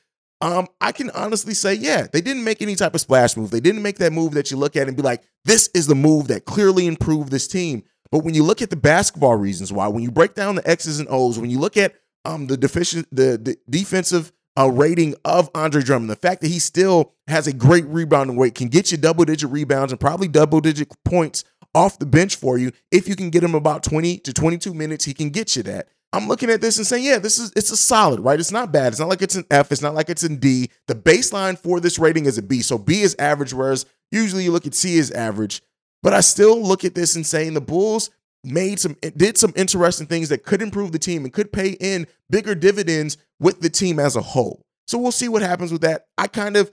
Um, 0.42 0.68
I 0.80 0.94
can 0.94 1.10
honestly 1.12 1.54
say, 1.54 1.74
yeah, 1.74 2.08
they 2.12 2.22
didn't 2.22 2.46
make 2.46 2.62
any 2.62 2.76
type 2.76 2.96
of 2.96 3.02
splash 3.02 3.36
move. 3.36 3.52
They 3.52 3.60
didn't 3.60 3.84
make 3.84 3.98
that 3.98 4.14
move 4.14 4.34
that 4.36 4.52
you 4.52 4.58
look 4.58 4.78
at 4.78 4.88
and 4.88 4.96
be 4.96 5.04
like, 5.04 5.22
this 5.44 5.70
is 5.74 5.88
the 5.88 5.96
move 5.96 6.30
that 6.30 6.46
clearly 6.46 6.88
improved 6.88 7.30
this 7.30 7.48
team. 7.48 7.84
But 8.10 8.24
when 8.24 8.34
you 8.34 8.44
look 8.44 8.62
at 8.62 8.70
the 8.70 8.78
basketball 8.78 9.36
reasons 9.36 9.74
why, 9.74 9.90
when 9.90 10.02
you 10.02 10.12
break 10.12 10.34
down 10.34 10.56
the 10.56 10.68
X's 10.68 11.00
and 11.00 11.10
O's, 11.12 11.38
when 11.38 11.50
you 11.50 11.60
look 11.60 11.78
at 11.78 11.94
um 12.26 12.48
the 12.48 12.58
deficient 12.58 13.08
the, 13.12 13.38
the 13.38 13.58
defensive 13.70 14.32
uh, 14.60 14.68
rating 14.68 15.16
of 15.24 15.50
Andre 15.56 15.82
Drummond, 15.82 16.10
the 16.10 16.16
fact 16.16 16.42
that 16.42 16.50
he 16.50 16.60
still 16.60 17.14
has 17.28 17.48
a 17.48 17.54
great 17.54 17.86
rebounding 17.86 18.36
weight, 18.36 18.56
can 18.56 18.68
get 18.68 18.92
you 18.92 18.98
double 18.98 19.26
digit 19.26 19.50
rebounds 19.50 19.92
and 19.92 20.00
probably 20.00 20.28
double 20.28 20.60
digit 20.60 20.90
points 21.06 21.44
off 21.74 22.00
the 22.00 22.06
bench 22.06 22.36
for 22.36 22.58
you. 22.58 22.72
If 22.92 23.08
you 23.08 23.16
can 23.16 23.30
get 23.30 23.44
him 23.44 23.56
about 23.56 23.84
20 23.84 24.18
to 24.20 24.34
22 24.34 24.74
minutes, 24.74 25.06
he 25.06 25.14
can 25.14 25.30
get 25.30 25.56
you 25.56 25.64
that. 25.64 25.88
I'm 26.12 26.28
looking 26.28 26.50
at 26.50 26.60
this 26.60 26.78
and 26.78 26.88
saying, 26.88 27.04
yeah, 27.04 27.20
this 27.20 27.38
is 27.38 27.54
it's 27.56 27.72
a 27.72 27.78
solid, 27.78 28.20
right? 28.20 28.40
It's 28.40 28.52
not 28.52 28.72
bad. 28.72 28.88
It's 28.88 29.00
not 29.00 29.10
like 29.10 29.22
it's 29.22 29.36
an 29.36 29.46
F. 29.52 29.72
It's 29.72 29.82
not 29.82 29.94
like 29.94 30.10
it's 30.10 30.24
an 30.24 30.38
D. 30.38 30.70
The 30.88 30.96
baseline 30.96 31.58
for 31.58 31.80
this 31.80 32.00
rating 32.00 32.26
is 32.26 32.40
a 32.40 32.42
B. 32.42 32.62
So 32.62 32.80
B 32.80 33.02
is 33.02 33.16
average, 33.20 33.54
whereas 33.54 33.86
usually 34.12 34.44
you 34.44 34.52
look 34.52 34.66
at 34.66 34.74
C 34.74 34.98
as 34.98 35.12
average. 35.12 35.62
But 36.02 36.14
I 36.14 36.22
still 36.22 36.62
look 36.62 36.84
at 36.84 36.96
this 36.96 37.16
and 37.16 37.26
saying 37.26 37.54
the 37.54 37.62
Bulls 37.62 38.10
made 38.44 38.80
some 38.80 38.96
did 39.18 39.38
some 39.38 39.54
interesting 39.56 40.08
things 40.08 40.30
that 40.30 40.44
could 40.44 40.62
improve 40.62 40.92
the 40.92 41.00
team 41.00 41.24
and 41.24 41.34
could 41.34 41.52
pay 41.52 41.72
in 41.80 42.08
bigger 42.30 42.56
dividends 42.56 43.18
with 43.40 43.62
the 43.62 43.70
team 43.70 44.00
as 44.00 44.16
a 44.16 44.22
whole. 44.22 44.66
So 44.88 44.98
we'll 44.98 45.12
see 45.12 45.30
what 45.30 45.42
happens 45.42 45.72
with 45.72 45.82
that. 45.82 46.06
I 46.18 46.28
kind 46.28 46.58
of 46.58 46.72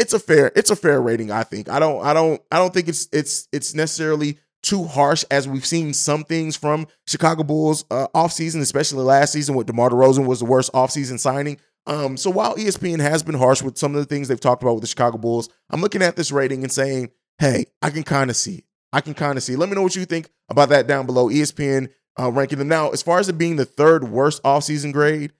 it's 0.00 0.14
a 0.14 0.18
fair 0.18 0.50
it's 0.56 0.70
a 0.70 0.76
fair 0.76 1.00
rating 1.00 1.30
i 1.30 1.42
think 1.42 1.68
i 1.68 1.78
don't 1.78 2.04
i 2.04 2.14
don't 2.14 2.40
i 2.50 2.56
don't 2.56 2.72
think 2.72 2.88
it's 2.88 3.06
it's 3.12 3.48
it's 3.52 3.74
necessarily 3.74 4.38
too 4.62 4.84
harsh 4.84 5.24
as 5.30 5.46
we've 5.46 5.66
seen 5.66 5.92
some 5.92 6.24
things 6.24 6.56
from 6.56 6.86
chicago 7.06 7.42
bulls 7.42 7.84
uh, 7.90 8.06
offseason 8.14 8.60
especially 8.60 9.04
last 9.04 9.32
season 9.32 9.54
with 9.54 9.66
demar 9.66 9.90
DeRozan 9.90 10.26
was 10.26 10.40
the 10.40 10.46
worst 10.46 10.72
offseason 10.72 11.18
signing 11.20 11.58
um, 11.86 12.16
so 12.16 12.30
while 12.30 12.56
espn 12.56 13.00
has 13.00 13.22
been 13.22 13.34
harsh 13.34 13.62
with 13.62 13.76
some 13.76 13.94
of 13.94 14.00
the 14.00 14.06
things 14.06 14.26
they've 14.26 14.40
talked 14.40 14.62
about 14.62 14.72
with 14.72 14.82
the 14.82 14.88
chicago 14.88 15.18
bulls 15.18 15.50
i'm 15.68 15.82
looking 15.82 16.02
at 16.02 16.16
this 16.16 16.32
rating 16.32 16.62
and 16.62 16.72
saying 16.72 17.10
hey 17.38 17.66
i 17.82 17.90
can 17.90 18.02
kind 18.02 18.30
of 18.30 18.36
see 18.36 18.56
it 18.56 18.64
I 18.92 19.00
can 19.00 19.14
kind 19.14 19.36
of 19.36 19.42
see. 19.42 19.56
Let 19.56 19.68
me 19.68 19.74
know 19.74 19.82
what 19.82 19.96
you 19.96 20.04
think 20.04 20.30
about 20.48 20.68
that 20.70 20.86
down 20.86 21.06
below. 21.06 21.28
ESPN 21.28 21.90
uh, 22.18 22.30
ranking 22.30 22.58
them 22.58 22.68
now. 22.68 22.90
As 22.90 23.02
far 23.02 23.18
as 23.18 23.28
it 23.28 23.38
being 23.38 23.56
the 23.56 23.64
third 23.64 24.04
worst 24.04 24.42
offseason 24.42 24.92
grade, 24.92 25.32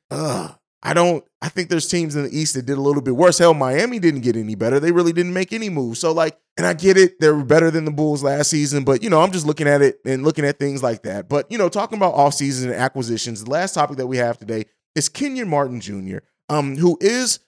I 0.83 0.95
don't. 0.95 1.25
I 1.42 1.49
think 1.49 1.69
there's 1.69 1.88
teams 1.88 2.16
in 2.16 2.25
the 2.25 2.37
East 2.37 2.54
that 2.54 2.66
did 2.66 2.78
a 2.78 2.80
little 2.80 3.02
bit 3.02 3.16
worse. 3.16 3.38
Hell, 3.38 3.54
Miami 3.54 3.99
didn't 3.99 4.21
get 4.21 4.37
any 4.37 4.54
better. 4.54 4.80
They 4.80 4.92
really 4.92 5.12
didn't 5.12 5.35
make 5.35 5.52
any 5.52 5.69
moves. 5.69 5.99
So 5.99 6.12
like, 6.12 6.38
and 6.57 6.66
I 6.66 6.73
get 6.73 6.97
it. 6.97 7.21
They 7.21 7.30
were 7.30 7.45
better 7.45 7.71
than 7.71 7.85
the 7.85 7.90
Bulls 7.90 8.23
last 8.23 8.50
season, 8.50 8.85
but 8.85 9.02
you 9.02 9.11
know, 9.11 9.21
I'm 9.21 9.33
just 9.33 9.47
looking 9.47 9.69
at 9.69 9.83
it 9.83 10.00
and 10.04 10.25
looking 10.25 10.45
at 10.45 10.59
things 10.59 10.83
like 10.83 11.02
that. 11.02 11.28
But 11.28 11.50
you 11.50 11.59
know, 11.59 11.69
talking 11.69 11.99
about 11.99 12.14
offseason 12.14 12.64
and 12.64 12.75
acquisitions, 12.75 13.45
the 13.45 13.50
last 13.50 13.75
topic 13.75 13.99
that 13.99 14.07
we 14.07 14.16
have 14.16 14.38
today 14.38 14.64
is 14.95 15.09
Kenyon 15.09 15.49
Martin 15.49 15.80
Jr., 15.80 16.19
um, 16.49 16.76
who 16.76 16.97
is 17.00 17.40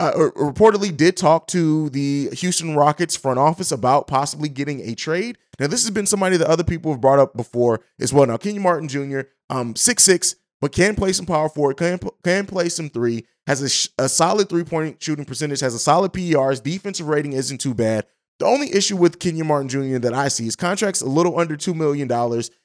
uh, 0.00 0.30
reportedly 0.30 0.96
did 0.96 1.16
talk 1.16 1.46
to 1.48 1.90
the 1.90 2.30
Houston 2.32 2.74
Rockets 2.74 3.16
front 3.16 3.38
office 3.38 3.70
about 3.70 4.06
possibly 4.06 4.48
getting 4.48 4.80
a 4.88 4.94
trade. 4.94 5.38
Now, 5.58 5.66
this 5.66 5.82
has 5.82 5.90
been 5.90 6.06
somebody 6.06 6.36
that 6.38 6.48
other 6.48 6.64
people 6.64 6.90
have 6.90 7.00
brought 7.00 7.18
up 7.18 7.36
before 7.36 7.80
as 8.00 8.12
well. 8.12 8.26
Now, 8.26 8.38
Kenyon 8.38 8.62
Martin 8.62 8.88
Jr., 8.88 9.20
um, 9.50 9.76
six 9.76 10.02
six, 10.02 10.36
but 10.60 10.72
can 10.72 10.96
play 10.96 11.12
some 11.12 11.26
power 11.26 11.48
forward, 11.48 11.76
can 11.76 11.98
can 12.24 12.46
play 12.46 12.68
some 12.68 12.88
three, 12.88 13.26
has 13.46 13.62
a, 13.62 13.68
sh- 13.68 13.88
a 13.98 14.08
solid 14.08 14.48
three 14.48 14.64
point 14.64 15.02
shooting 15.02 15.24
percentage, 15.24 15.60
has 15.60 15.74
a 15.74 15.78
solid 15.78 16.12
PER. 16.12 16.50
His 16.50 16.60
defensive 16.60 17.06
rating 17.06 17.34
isn't 17.34 17.58
too 17.58 17.74
bad. 17.74 18.06
The 18.40 18.46
only 18.46 18.74
issue 18.74 18.96
with 18.96 19.18
Kenyon 19.18 19.46
Martin 19.46 19.68
Jr. 19.68 19.98
that 19.98 20.14
I 20.14 20.28
see, 20.28 20.44
his 20.44 20.56
contract's 20.56 21.02
a 21.02 21.06
little 21.06 21.38
under 21.38 21.58
$2 21.58 21.74
million, 21.74 22.10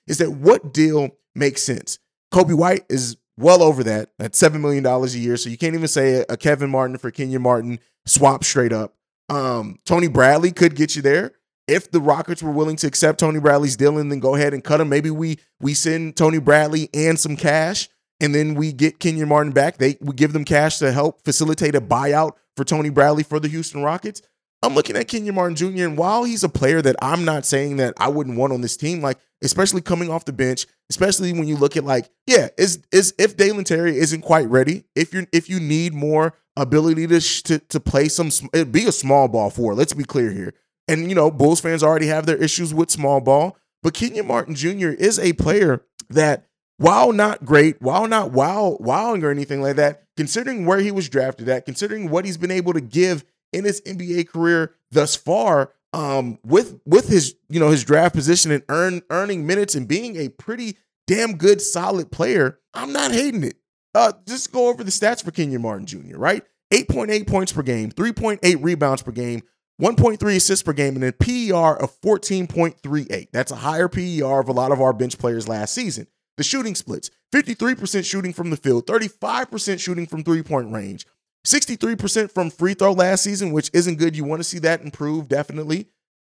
is 0.07 0.17
that 0.19 0.31
what 0.31 0.73
deal 0.73 1.09
makes 1.35 1.63
sense? 1.63 1.99
Coby 2.33 2.53
White 2.53 2.85
is 2.89 3.17
well 3.37 3.61
over 3.61 3.83
that 3.83 4.09
at 4.19 4.33
$7 4.33 4.59
million 4.59 4.85
a 4.85 5.07
year. 5.07 5.37
So 5.37 5.49
you 5.49 5.57
can't 5.57 5.75
even 5.75 5.87
say 5.87 6.25
a 6.29 6.37
Kevin 6.37 6.69
Martin 6.69 6.97
for 6.97 7.11
Kenyon 7.11 7.41
Martin 7.41 7.79
swap 8.05 8.43
straight 8.43 8.73
up. 8.73 8.95
Um, 9.29 9.79
Tony 9.85 10.07
Bradley 10.07 10.51
could 10.51 10.75
get 10.75 10.95
you 10.95 11.01
there. 11.01 11.33
If 11.67 11.89
the 11.89 11.99
Rockets 11.99 12.43
were 12.43 12.51
willing 12.51 12.75
to 12.77 12.87
accept 12.87 13.19
Tony 13.19 13.39
Bradley's 13.39 13.75
deal 13.75 13.97
and 13.97 14.11
then 14.11 14.19
go 14.19 14.35
ahead 14.35 14.53
and 14.53 14.63
cut 14.63 14.79
him, 14.79 14.87
maybe 14.87 15.09
we 15.09 15.39
we 15.59 15.73
send 15.73 16.15
Tony 16.15 16.37
Bradley 16.37 16.89
and 16.93 17.19
some 17.19 17.35
cash, 17.35 17.89
and 18.19 18.35
then 18.35 18.53
we 18.53 18.71
get 18.71 18.99
Kenyon 18.99 19.29
Martin 19.29 19.51
back. 19.51 19.77
They 19.79 19.97
we 19.99 20.13
give 20.13 20.31
them 20.31 20.45
cash 20.45 20.77
to 20.77 20.91
help 20.91 21.23
facilitate 21.25 21.73
a 21.73 21.81
buyout 21.81 22.33
for 22.55 22.65
Tony 22.65 22.89
Bradley 22.89 23.23
for 23.23 23.39
the 23.39 23.47
Houston 23.47 23.81
Rockets. 23.81 24.21
I'm 24.65 24.73
looking 24.73 24.97
at 24.97 25.07
Kenyon 25.07 25.35
Martin 25.35 25.55
Jr. 25.55 25.85
and 25.85 25.97
while 25.97 26.23
he's 26.23 26.43
a 26.43 26.49
player 26.49 26.81
that 26.81 26.95
I'm 27.01 27.23
not 27.23 27.45
saying 27.45 27.77
that 27.77 27.93
I 27.97 28.07
wouldn't 28.07 28.37
want 28.37 28.51
on 28.51 28.61
this 28.61 28.75
team, 28.75 29.01
like 29.01 29.19
especially 29.43 29.81
coming 29.81 30.09
off 30.09 30.25
the 30.25 30.33
bench, 30.33 30.65
especially 30.89 31.31
when 31.33 31.47
you 31.47 31.55
look 31.55 31.77
at 31.77 31.83
like, 31.83 32.09
yeah, 32.25 32.49
is 32.57 32.79
is 32.91 33.13
if 33.17 33.37
Dalen 33.37 33.63
Terry 33.63 33.97
isn't 33.97 34.21
quite 34.21 34.49
ready, 34.49 34.85
if 34.95 35.13
you're 35.13 35.27
if 35.31 35.49
you 35.49 35.59
need 35.59 35.93
more 35.93 36.33
ability 36.57 37.07
to 37.07 37.19
to, 37.19 37.59
to 37.59 37.79
play 37.79 38.07
some, 38.07 38.27
it'd 38.27 38.49
eh, 38.53 38.63
be 38.63 38.85
a 38.85 38.91
small 38.91 39.27
ball 39.27 39.49
for. 39.49 39.75
Let's 39.75 39.93
be 39.93 40.03
clear 40.03 40.31
here, 40.31 40.53
and 40.87 41.07
you 41.09 41.15
know, 41.15 41.29
Bulls 41.31 41.61
fans 41.61 41.83
already 41.83 42.07
have 42.07 42.25
their 42.25 42.37
issues 42.37 42.73
with 42.73 42.89
small 42.89 43.21
ball, 43.21 43.57
but 43.83 43.93
Kenyon 43.93 44.27
Martin 44.27 44.55
Jr. 44.55 44.89
is 44.89 45.19
a 45.19 45.33
player 45.33 45.85
that. 46.09 46.47
While 46.77 47.13
not 47.13 47.45
great, 47.45 47.81
while 47.81 48.05
not 48.05 48.33
wow, 48.33 48.75
wowing 48.81 49.23
or 49.23 49.31
anything 49.31 49.61
like 49.61 49.77
that, 49.77 50.03
considering 50.17 50.65
where 50.65 50.81
he 50.81 50.91
was 50.91 51.07
drafted 51.07 51.47
at, 51.47 51.63
considering 51.63 52.09
what 52.09 52.25
he's 52.25 52.35
been 52.35 52.51
able 52.51 52.73
to 52.73 52.81
give 52.81 53.23
in 53.53 53.65
his 53.65 53.81
NBA 53.81 54.27
career 54.27 54.75
thus 54.91 55.15
far, 55.15 55.71
um, 55.93 56.39
with 56.45 56.79
with 56.85 57.07
his 57.07 57.35
you 57.49 57.59
know 57.59 57.69
his 57.69 57.83
draft 57.83 58.15
position 58.15 58.51
and 58.51 58.63
earn 58.69 59.01
earning 59.09 59.47
minutes 59.47 59.75
and 59.75 59.87
being 59.87 60.17
a 60.17 60.29
pretty 60.29 60.77
damn 61.07 61.37
good 61.37 61.61
solid 61.61 62.11
player, 62.11 62.59
I'm 62.73 62.91
not 62.91 63.11
hating 63.11 63.43
it. 63.43 63.55
Uh, 63.93 64.11
just 64.27 64.51
go 64.51 64.67
over 64.67 64.83
the 64.83 64.91
stats 64.91 65.23
for 65.23 65.31
Kenyon 65.31 65.61
Martin 65.61 65.85
Jr. 65.85 66.17
Right, 66.17 66.43
8.8 66.73 67.27
points 67.27 67.53
per 67.53 67.61
game, 67.61 67.91
3.8 67.91 68.57
rebounds 68.61 69.03
per 69.03 69.11
game, 69.11 69.41
1.3 69.81 70.35
assists 70.35 70.63
per 70.63 70.73
game, 70.73 70.95
and 70.95 71.03
a 71.05 71.13
PER 71.13 71.81
of 71.81 71.99
14.38. 72.01 73.27
That's 73.31 73.51
a 73.51 73.55
higher 73.55 73.87
PER 73.87 74.39
of 74.39 74.49
a 74.49 74.53
lot 74.53 74.71
of 74.71 74.81
our 74.81 74.91
bench 74.93 75.17
players 75.17 75.47
last 75.47 75.73
season. 75.73 76.07
The 76.37 76.43
shooting 76.43 76.75
splits 76.75 77.09
53% 77.33 78.03
shooting 78.05 78.33
from 78.33 78.49
the 78.49 78.57
field, 78.57 78.85
35% 78.87 79.79
shooting 79.79 80.05
from 80.05 80.23
three 80.23 80.43
point 80.43 80.71
range, 80.71 81.05
63% 81.45 82.31
from 82.31 82.49
free 82.49 82.73
throw 82.73 82.91
last 82.91 83.23
season, 83.23 83.51
which 83.51 83.69
isn't 83.73 83.97
good. 83.97 84.15
You 84.15 84.23
want 84.23 84.39
to 84.39 84.43
see 84.43 84.59
that 84.59 84.81
improve, 84.81 85.27
definitely. 85.27 85.87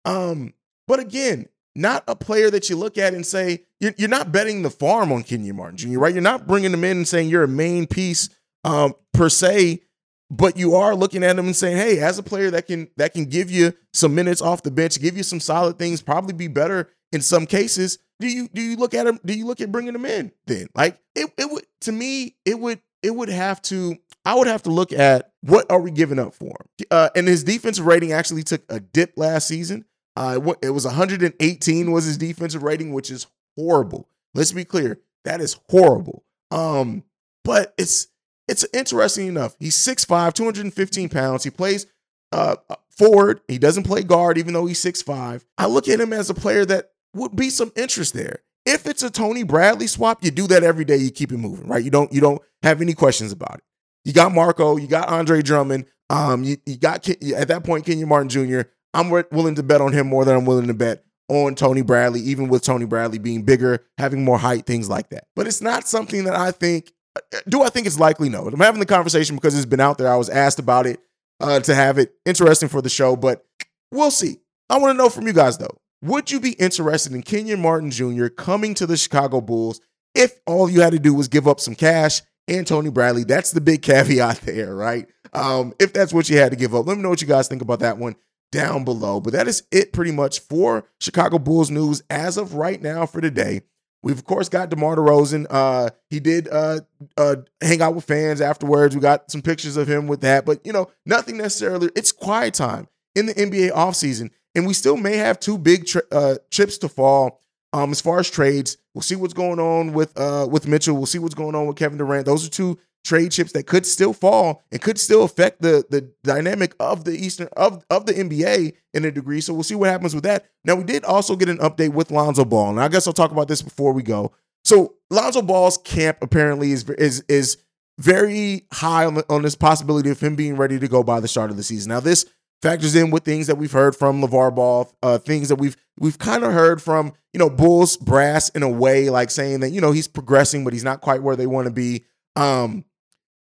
Um, 0.05 0.55
but 0.87 1.01
again, 1.01 1.49
not 1.75 2.05
a 2.09 2.17
player 2.17 2.51
that 2.51 2.69
you 2.69 2.77
look 2.77 2.99
at 2.99 3.15
and 3.15 3.25
say, 3.25 3.65
you're, 3.81 3.95
you're 3.97 4.09
not 4.09 4.33
betting 4.33 4.63
the 4.63 4.71
farm 4.71 5.13
on 5.13 5.23
Kenyon 5.23 5.57
Martin 5.57 5.77
Jr., 5.77 5.99
right? 5.99 6.13
You're 6.13 6.23
not 6.23 6.47
bringing 6.47 6.73
him 6.73 6.85
in 6.85 6.99
and 6.99 7.09
saying 7.09 7.29
you're 7.29 7.45
a 7.45 7.49
main 7.49 7.87
piece 7.87 8.29
um, 8.65 8.95
per 9.13 9.29
se, 9.29 9.83
but 10.31 10.57
you 10.57 10.75
are 10.75 10.95
looking 10.95 11.25
at 11.25 11.39
him 11.39 11.47
and 11.47 11.57
saying, 11.57 11.77
hey, 11.77 12.01
as 12.01 12.19
a 12.19 12.23
player 12.23 12.51
that 12.51 12.67
can 12.67 12.89
that 12.97 13.15
can 13.15 13.25
give 13.25 13.51
you 13.51 13.73
some 13.93 14.15
minutes 14.15 14.43
off 14.43 14.63
the 14.63 14.71
bench, 14.71 15.01
give 15.01 15.17
you 15.17 15.23
some 15.23 15.41
solid 15.41 15.79
things, 15.79 16.03
probably 16.03 16.35
be 16.35 16.49
better 16.49 16.91
in 17.13 17.23
some 17.23 17.47
cases. 17.47 17.99
Do 18.21 18.27
you 18.27 18.49
do 18.49 18.61
you 18.61 18.77
look 18.77 18.95
at 18.95 19.07
him? 19.07 19.21
Do 19.25 19.33
you 19.33 19.47
look 19.47 19.61
at 19.61 19.73
bringing 19.73 19.95
him 19.95 20.05
in 20.05 20.33
then? 20.47 20.67
Like 20.75 21.01
it, 21.15 21.33
it 21.39 21.51
would 21.51 21.65
to 21.83 21.93
me, 21.93 22.37
it 22.45 22.59
would 22.59 22.81
it 23.03 23.15
would 23.15 23.29
have 23.29 23.63
to 23.63 23.97
I 24.29 24.35
would 24.35 24.47
have 24.47 24.63
to 24.65 24.71
look 24.71 24.93
at 24.93 25.33
what 25.41 25.65
are 25.71 25.81
we 25.81 25.91
giving 25.91 26.19
up 26.19 26.35
for 26.35 26.49
him. 26.49 26.87
Uh, 26.91 27.09
and 27.17 27.27
his 27.27 27.43
defensive 27.43 27.87
rating 27.87 28.13
actually 28.13 28.43
took 28.43 28.63
a 28.69 28.79
dip 28.79 29.15
last 29.17 29.49
season. 29.49 29.87
Uh, 30.17 30.39
it 30.61 30.69
was 30.69 30.85
118 30.85 31.91
was 31.91 32.05
his 32.05 32.19
defensive 32.19 32.63
rating, 32.63 32.93
which 32.93 33.11
is 33.11 33.27
horrible. 33.57 34.07
Let's 34.35 34.53
be 34.53 34.67
clear, 34.67 35.01
that 35.25 35.41
is 35.41 35.59
horrible. 35.71 36.25
Um, 36.51 37.05
but 37.43 37.73
it's 37.79 38.09
it's 38.49 38.67
interesting 38.75 39.29
enough. 39.29 39.57
He's 39.59 39.79
6'5, 39.79 40.35
215 40.35 41.09
pounds. 41.09 41.45
He 41.45 41.51
plays 41.51 41.87
uh, 42.31 42.57
uh, 42.69 42.77
forward. 42.91 43.41
He 43.49 43.57
doesn't 43.57 43.85
play 43.85 44.03
guard, 44.03 44.37
even 44.37 44.53
though 44.53 44.67
he's 44.67 44.85
6'5. 44.85 45.43
I 45.57 45.67
look 45.67 45.89
at 45.89 46.01
him 46.01 46.13
as 46.13 46.29
a 46.29 46.35
player 46.35 46.67
that 46.67 46.91
would 47.15 47.35
be 47.35 47.49
some 47.49 47.73
interest 47.77 48.13
there. 48.13 48.41
If 48.67 48.87
it's 48.87 49.03
a 49.03 49.09
Tony 49.09 49.43
Bradley 49.43 49.87
swap, 49.87 50.23
you 50.23 50.31
do 50.31 50.47
that 50.49 50.63
every 50.63 50.85
day. 50.85 50.97
You 50.97 51.11
keep 51.11 51.33
it 51.33 51.39
moving, 51.39 51.67
right? 51.67 51.83
You 51.83 51.91
don't 51.91 52.13
you 52.13 52.21
don't 52.21 52.43
have 52.63 52.83
any 52.83 52.93
questions 52.93 53.33
about 53.33 53.55
it. 53.55 53.65
You 54.09 54.15
got 54.15 54.33
Marko, 54.33 54.79
you 54.79 54.87
got 54.87 55.11
Andre 55.11 55.43
Drummond, 55.43 55.85
um, 56.09 56.43
you, 56.43 56.57
you 56.65 56.79
got 56.79 57.07
at 57.07 57.49
that 57.49 57.63
point 57.63 57.85
Kenyon 57.85 58.09
Martin 58.09 58.31
Jr. 58.31 58.63
I'm 58.95 59.11
willing 59.11 59.57
to 59.57 59.63
bet 59.63 59.83
on 59.83 59.93
him 59.93 60.07
more 60.07 60.25
than 60.25 60.35
I'm 60.35 60.47
willing 60.47 60.69
to 60.69 60.73
bet 60.75 61.05
on 61.29 61.55
Tony 61.55 61.83
Bradley, 61.83 62.21
even 62.21 62.49
with 62.49 62.63
Tony 62.63 62.87
Bradley 62.87 63.19
being 63.19 63.43
bigger, 63.43 63.85
having 63.99 64.25
more 64.25 64.39
height, 64.39 64.65
things 64.65 64.89
like 64.89 65.11
that. 65.11 65.25
But 65.37 65.47
it's 65.47 65.61
not 65.61 65.87
something 65.87 66.25
that 66.25 66.35
I 66.35 66.53
think. 66.53 66.91
Uh, 67.15 67.41
do 67.51 67.63
I 67.63 67.69
think 67.69 67.87
it's 67.87 68.01
likely? 68.01 68.31
No. 68.31 68.49
I'm 68.49 68.59
having 68.59 68.81
the 68.81 68.87
conversation 68.87 69.37
because 69.37 69.55
it's 69.55 69.67
been 69.67 69.79
out 69.79 69.99
there. 69.99 70.11
I 70.11 70.17
was 70.17 70.31
asked 70.31 70.59
about 70.59 70.87
it 70.87 71.01
uh, 71.39 71.61
to 71.61 71.75
have 71.75 71.99
it 71.99 72.15
interesting 72.25 72.71
for 72.71 72.81
the 72.81 72.89
show, 72.89 73.15
but 73.15 73.45
we'll 73.93 74.11
see. 74.11 74.39
I 74.71 74.79
want 74.79 74.95
to 74.95 74.97
know 74.97 75.11
from 75.11 75.27
you 75.27 75.35
guys 75.35 75.59
though. 75.59 75.77
Would 76.01 76.31
you 76.31 76.41
be 76.41 76.53
interested 76.53 77.13
in 77.13 77.21
Kenyon 77.21 77.61
Martin 77.61 77.91
Jr. 77.91 78.29
coming 78.29 78.73
to 78.73 78.87
the 78.87 78.97
Chicago 78.97 79.43
Bulls 79.43 79.83
if 80.15 80.41
all 80.47 80.71
you 80.71 80.81
had 80.81 80.95
to 80.95 80.99
do 80.99 81.13
was 81.13 81.29
give 81.29 81.47
up 81.47 81.61
some 81.61 81.75
cash 81.75 82.23
and 82.49 82.67
Tony 82.67 82.91
Bradley? 82.91 83.25
That's 83.25 83.53
the 83.53 83.61
big 83.61 83.83
caveat 83.83 84.41
there, 84.43 84.75
right? 84.75 85.09
Um, 85.33 85.75
if 85.79 85.93
that's 85.93 86.13
what 86.13 86.29
you 86.29 86.39
had 86.39 86.53
to 86.53 86.57
give 86.57 86.75
up, 86.75 86.87
let 86.87 86.97
me 86.97 87.03
know 87.03 87.11
what 87.11 87.21
you 87.21 87.29
guys 87.29 87.49
think 87.49 87.63
about 87.63 87.81
that 87.81 87.99
one 87.99 88.17
down 88.51 88.85
below. 88.85 89.21
But 89.21 89.35
that 89.35 89.49
is 89.49 89.65
it 89.71 89.93
pretty 89.93 90.13
much 90.13 90.41
for 90.41 90.85
Chicago 91.01 91.39
Bulls 91.39 91.71
news 91.71 92.03
as 92.09 92.37
of 92.37 92.55
right 92.55 92.81
now 92.81 93.07
for 93.07 93.21
today. 93.21 93.63
We've 94.03 94.19
of 94.19 94.25
course 94.25 94.49
got 94.49 94.71
DeMar 94.71 94.97
DeRozan. 94.97 95.47
Uh, 95.51 95.91
he 96.09 96.21
did 96.21 96.49
uh, 96.49 96.81
uh, 97.17 97.37
hang 97.61 97.83
out 97.83 97.95
with 97.95 98.05
fans 98.05 98.41
afterwards. 98.41 98.95
We 98.95 99.03
got 99.03 99.31
some 99.31 99.43
pictures 99.43 99.77
of 99.77 99.89
him 99.89 100.07
with 100.07 100.21
that, 100.21 100.47
but 100.47 100.65
you 100.65 100.73
know, 100.73 100.91
nothing 101.05 101.37
necessarily. 101.37 101.91
It's 101.97 102.13
quiet 102.13 102.55
time 102.55 102.89
in 103.15 103.27
the 103.27 103.35
NBA 103.35 103.73
offseason 103.73 104.31
and 104.55 104.67
we 104.67 104.75
still 104.75 104.97
may 104.97 105.17
have 105.17 105.39
two 105.39 105.57
big 105.57 105.87
tri- 105.87 106.03
uh, 106.11 106.37
chips 106.51 106.79
to 106.79 106.89
fall. 106.89 107.41
Um, 107.73 107.91
as 107.91 108.01
far 108.01 108.19
as 108.19 108.31
trades, 108.31 108.79
we'll 108.95 109.03
see 109.03 109.17
what's 109.17 109.35
going 109.35 109.59
on 109.59 109.93
with 109.93 110.19
uh 110.19 110.47
with 110.51 110.67
Mitchell. 110.67 110.97
We'll 110.97 111.07
see 111.07 111.19
what's 111.19 111.35
going 111.35 111.55
on 111.55 111.67
with 111.67 111.77
Kevin 111.77 111.99
Durant. 111.99 112.27
Those 112.27 112.47
are 112.47 112.51
two 112.51 112.79
trade 113.05 113.33
chips 113.33 113.53
that 113.53 113.67
could 113.67 113.87
still 113.87 114.13
fall 114.13 114.63
and 114.73 114.81
could 114.81 114.99
still 114.99 115.25
affect 115.25 115.63
the 115.63 115.85
the 115.91 116.11
dynamic 116.23 116.75
of 116.81 117.05
the 117.05 117.13
Eastern 117.13 117.49
of 117.57 117.85
of 117.91 118.07
the 118.07 118.15
NBA 118.15 118.75
in 118.95 119.05
a 119.05 119.11
degree. 119.11 119.41
So 119.41 119.55
we'll 119.55 119.63
see 119.63 119.75
what 119.75 119.91
happens 119.91 120.15
with 120.15 120.25
that. 120.25 120.47
Now 120.65 120.75
we 120.75 120.85
did 120.85 121.05
also 121.05 121.37
get 121.37 121.49
an 121.49 121.59
update 121.59 121.93
with 121.93 122.11
Lonzo 122.11 122.45
Ball, 122.45 122.71
and 122.71 122.81
I 122.81 122.89
guess 122.89 123.07
I'll 123.07 123.13
talk 123.13 123.31
about 123.31 123.49
this 123.49 123.63
before 123.63 123.93
we 123.93 124.03
go. 124.03 124.33
So 124.65 124.95
Lonzo 125.11 125.43
Ball's 125.43 125.79
camp 125.79 126.19
apparently 126.23 126.73
is 126.73 126.89
is 126.91 127.25
is 127.29 127.59
very 127.99 128.65
high 128.73 129.05
on, 129.05 129.15
the, 129.15 129.25
on 129.29 129.43
this 129.43 129.57
possibility 129.57 130.09
of 130.09 130.21
him 130.21 130.37
being 130.37 130.57
ready 130.57 130.79
to 130.79 130.87
go 130.87 131.03
by 131.03 131.19
the 131.19 131.27
start 131.29 131.51
of 131.51 131.57
the 131.57 131.65
season. 131.65 131.91
Now 131.91 132.01
this 132.01 132.27
factors 132.63 132.95
in 132.95 133.11
with 133.11 133.25
things 133.25 133.47
that 133.47 133.57
we've 133.57 133.73
heard 133.73 133.95
from 133.95 134.21
LeVar 134.21 134.55
Ball, 134.55 134.93
uh, 135.03 135.19
things 135.19 135.49
that 135.49 135.57
we've 135.57 135.77
we've 135.99 136.19
kind 136.19 136.45
of 136.45 136.53
heard 136.53 136.81
from, 136.81 137.13
you 137.33 137.39
know, 137.39 137.51
Bulls 137.51 137.97
brass 137.97 138.49
in 138.51 138.63
a 138.63 138.69
way, 138.69 139.11
like 139.11 139.31
saying 139.31 139.61
that, 139.61 139.71
you 139.71 139.81
know, 139.81 139.93
he's 139.93 140.09
progressing, 140.09 140.65
but 140.65 140.73
he's 140.73 140.85
not 140.85 141.01
quite 141.01 141.23
where 141.23 141.37
they 141.37 141.47
want 141.47 141.67
to 141.67 141.73
be. 141.73 142.05
Um, 142.37 142.85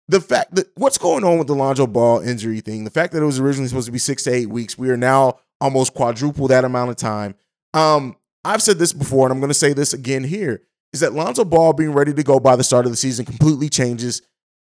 the 0.10 0.19
fact 0.19 0.55
that 0.55 0.67
what's 0.75 0.98
going 0.98 1.24
on 1.24 1.38
with 1.38 1.48
the 1.48 1.55
Lonzo 1.55 1.88
Ball 1.88 2.19
injury 2.19 2.60
thing, 2.60 2.83
the 2.83 2.89
fact 2.89 3.13
that 3.13 3.22
it 3.22 3.25
was 3.25 3.39
originally 3.39 3.69
supposed 3.69 3.86
to 3.86 3.91
be 3.91 4.00
six 4.00 4.24
to 4.24 4.33
eight 4.33 4.50
weeks, 4.50 4.77
we 4.77 4.89
are 4.89 4.98
now 4.98 5.39
almost 5.62 5.93
quadruple 5.93 6.48
that 6.50 6.65
amount 6.65 6.89
of 6.89 6.98
time. 6.98 7.36
Um, 7.74 8.17
I've 8.43 8.62
said 8.62 8.77
this 8.77 8.91
before, 8.91 9.25
and 9.25 9.31
I'm 9.31 9.39
going 9.39 9.50
to 9.50 9.53
say 9.53 9.72
this 9.72 9.93
again 9.93 10.25
here: 10.25 10.62
is 10.91 11.00
that 11.00 11.13
Lonzo 11.13 11.45
Ball 11.45 11.74
being 11.74 11.93
ready 11.93 12.13
to 12.13 12.24
go 12.24 12.39
by 12.39 12.55
the 12.55 12.63
start 12.63 12.86
of 12.86 12.91
the 12.91 12.98
season 12.98 13.25
completely 13.25 13.69
changes 13.69 14.22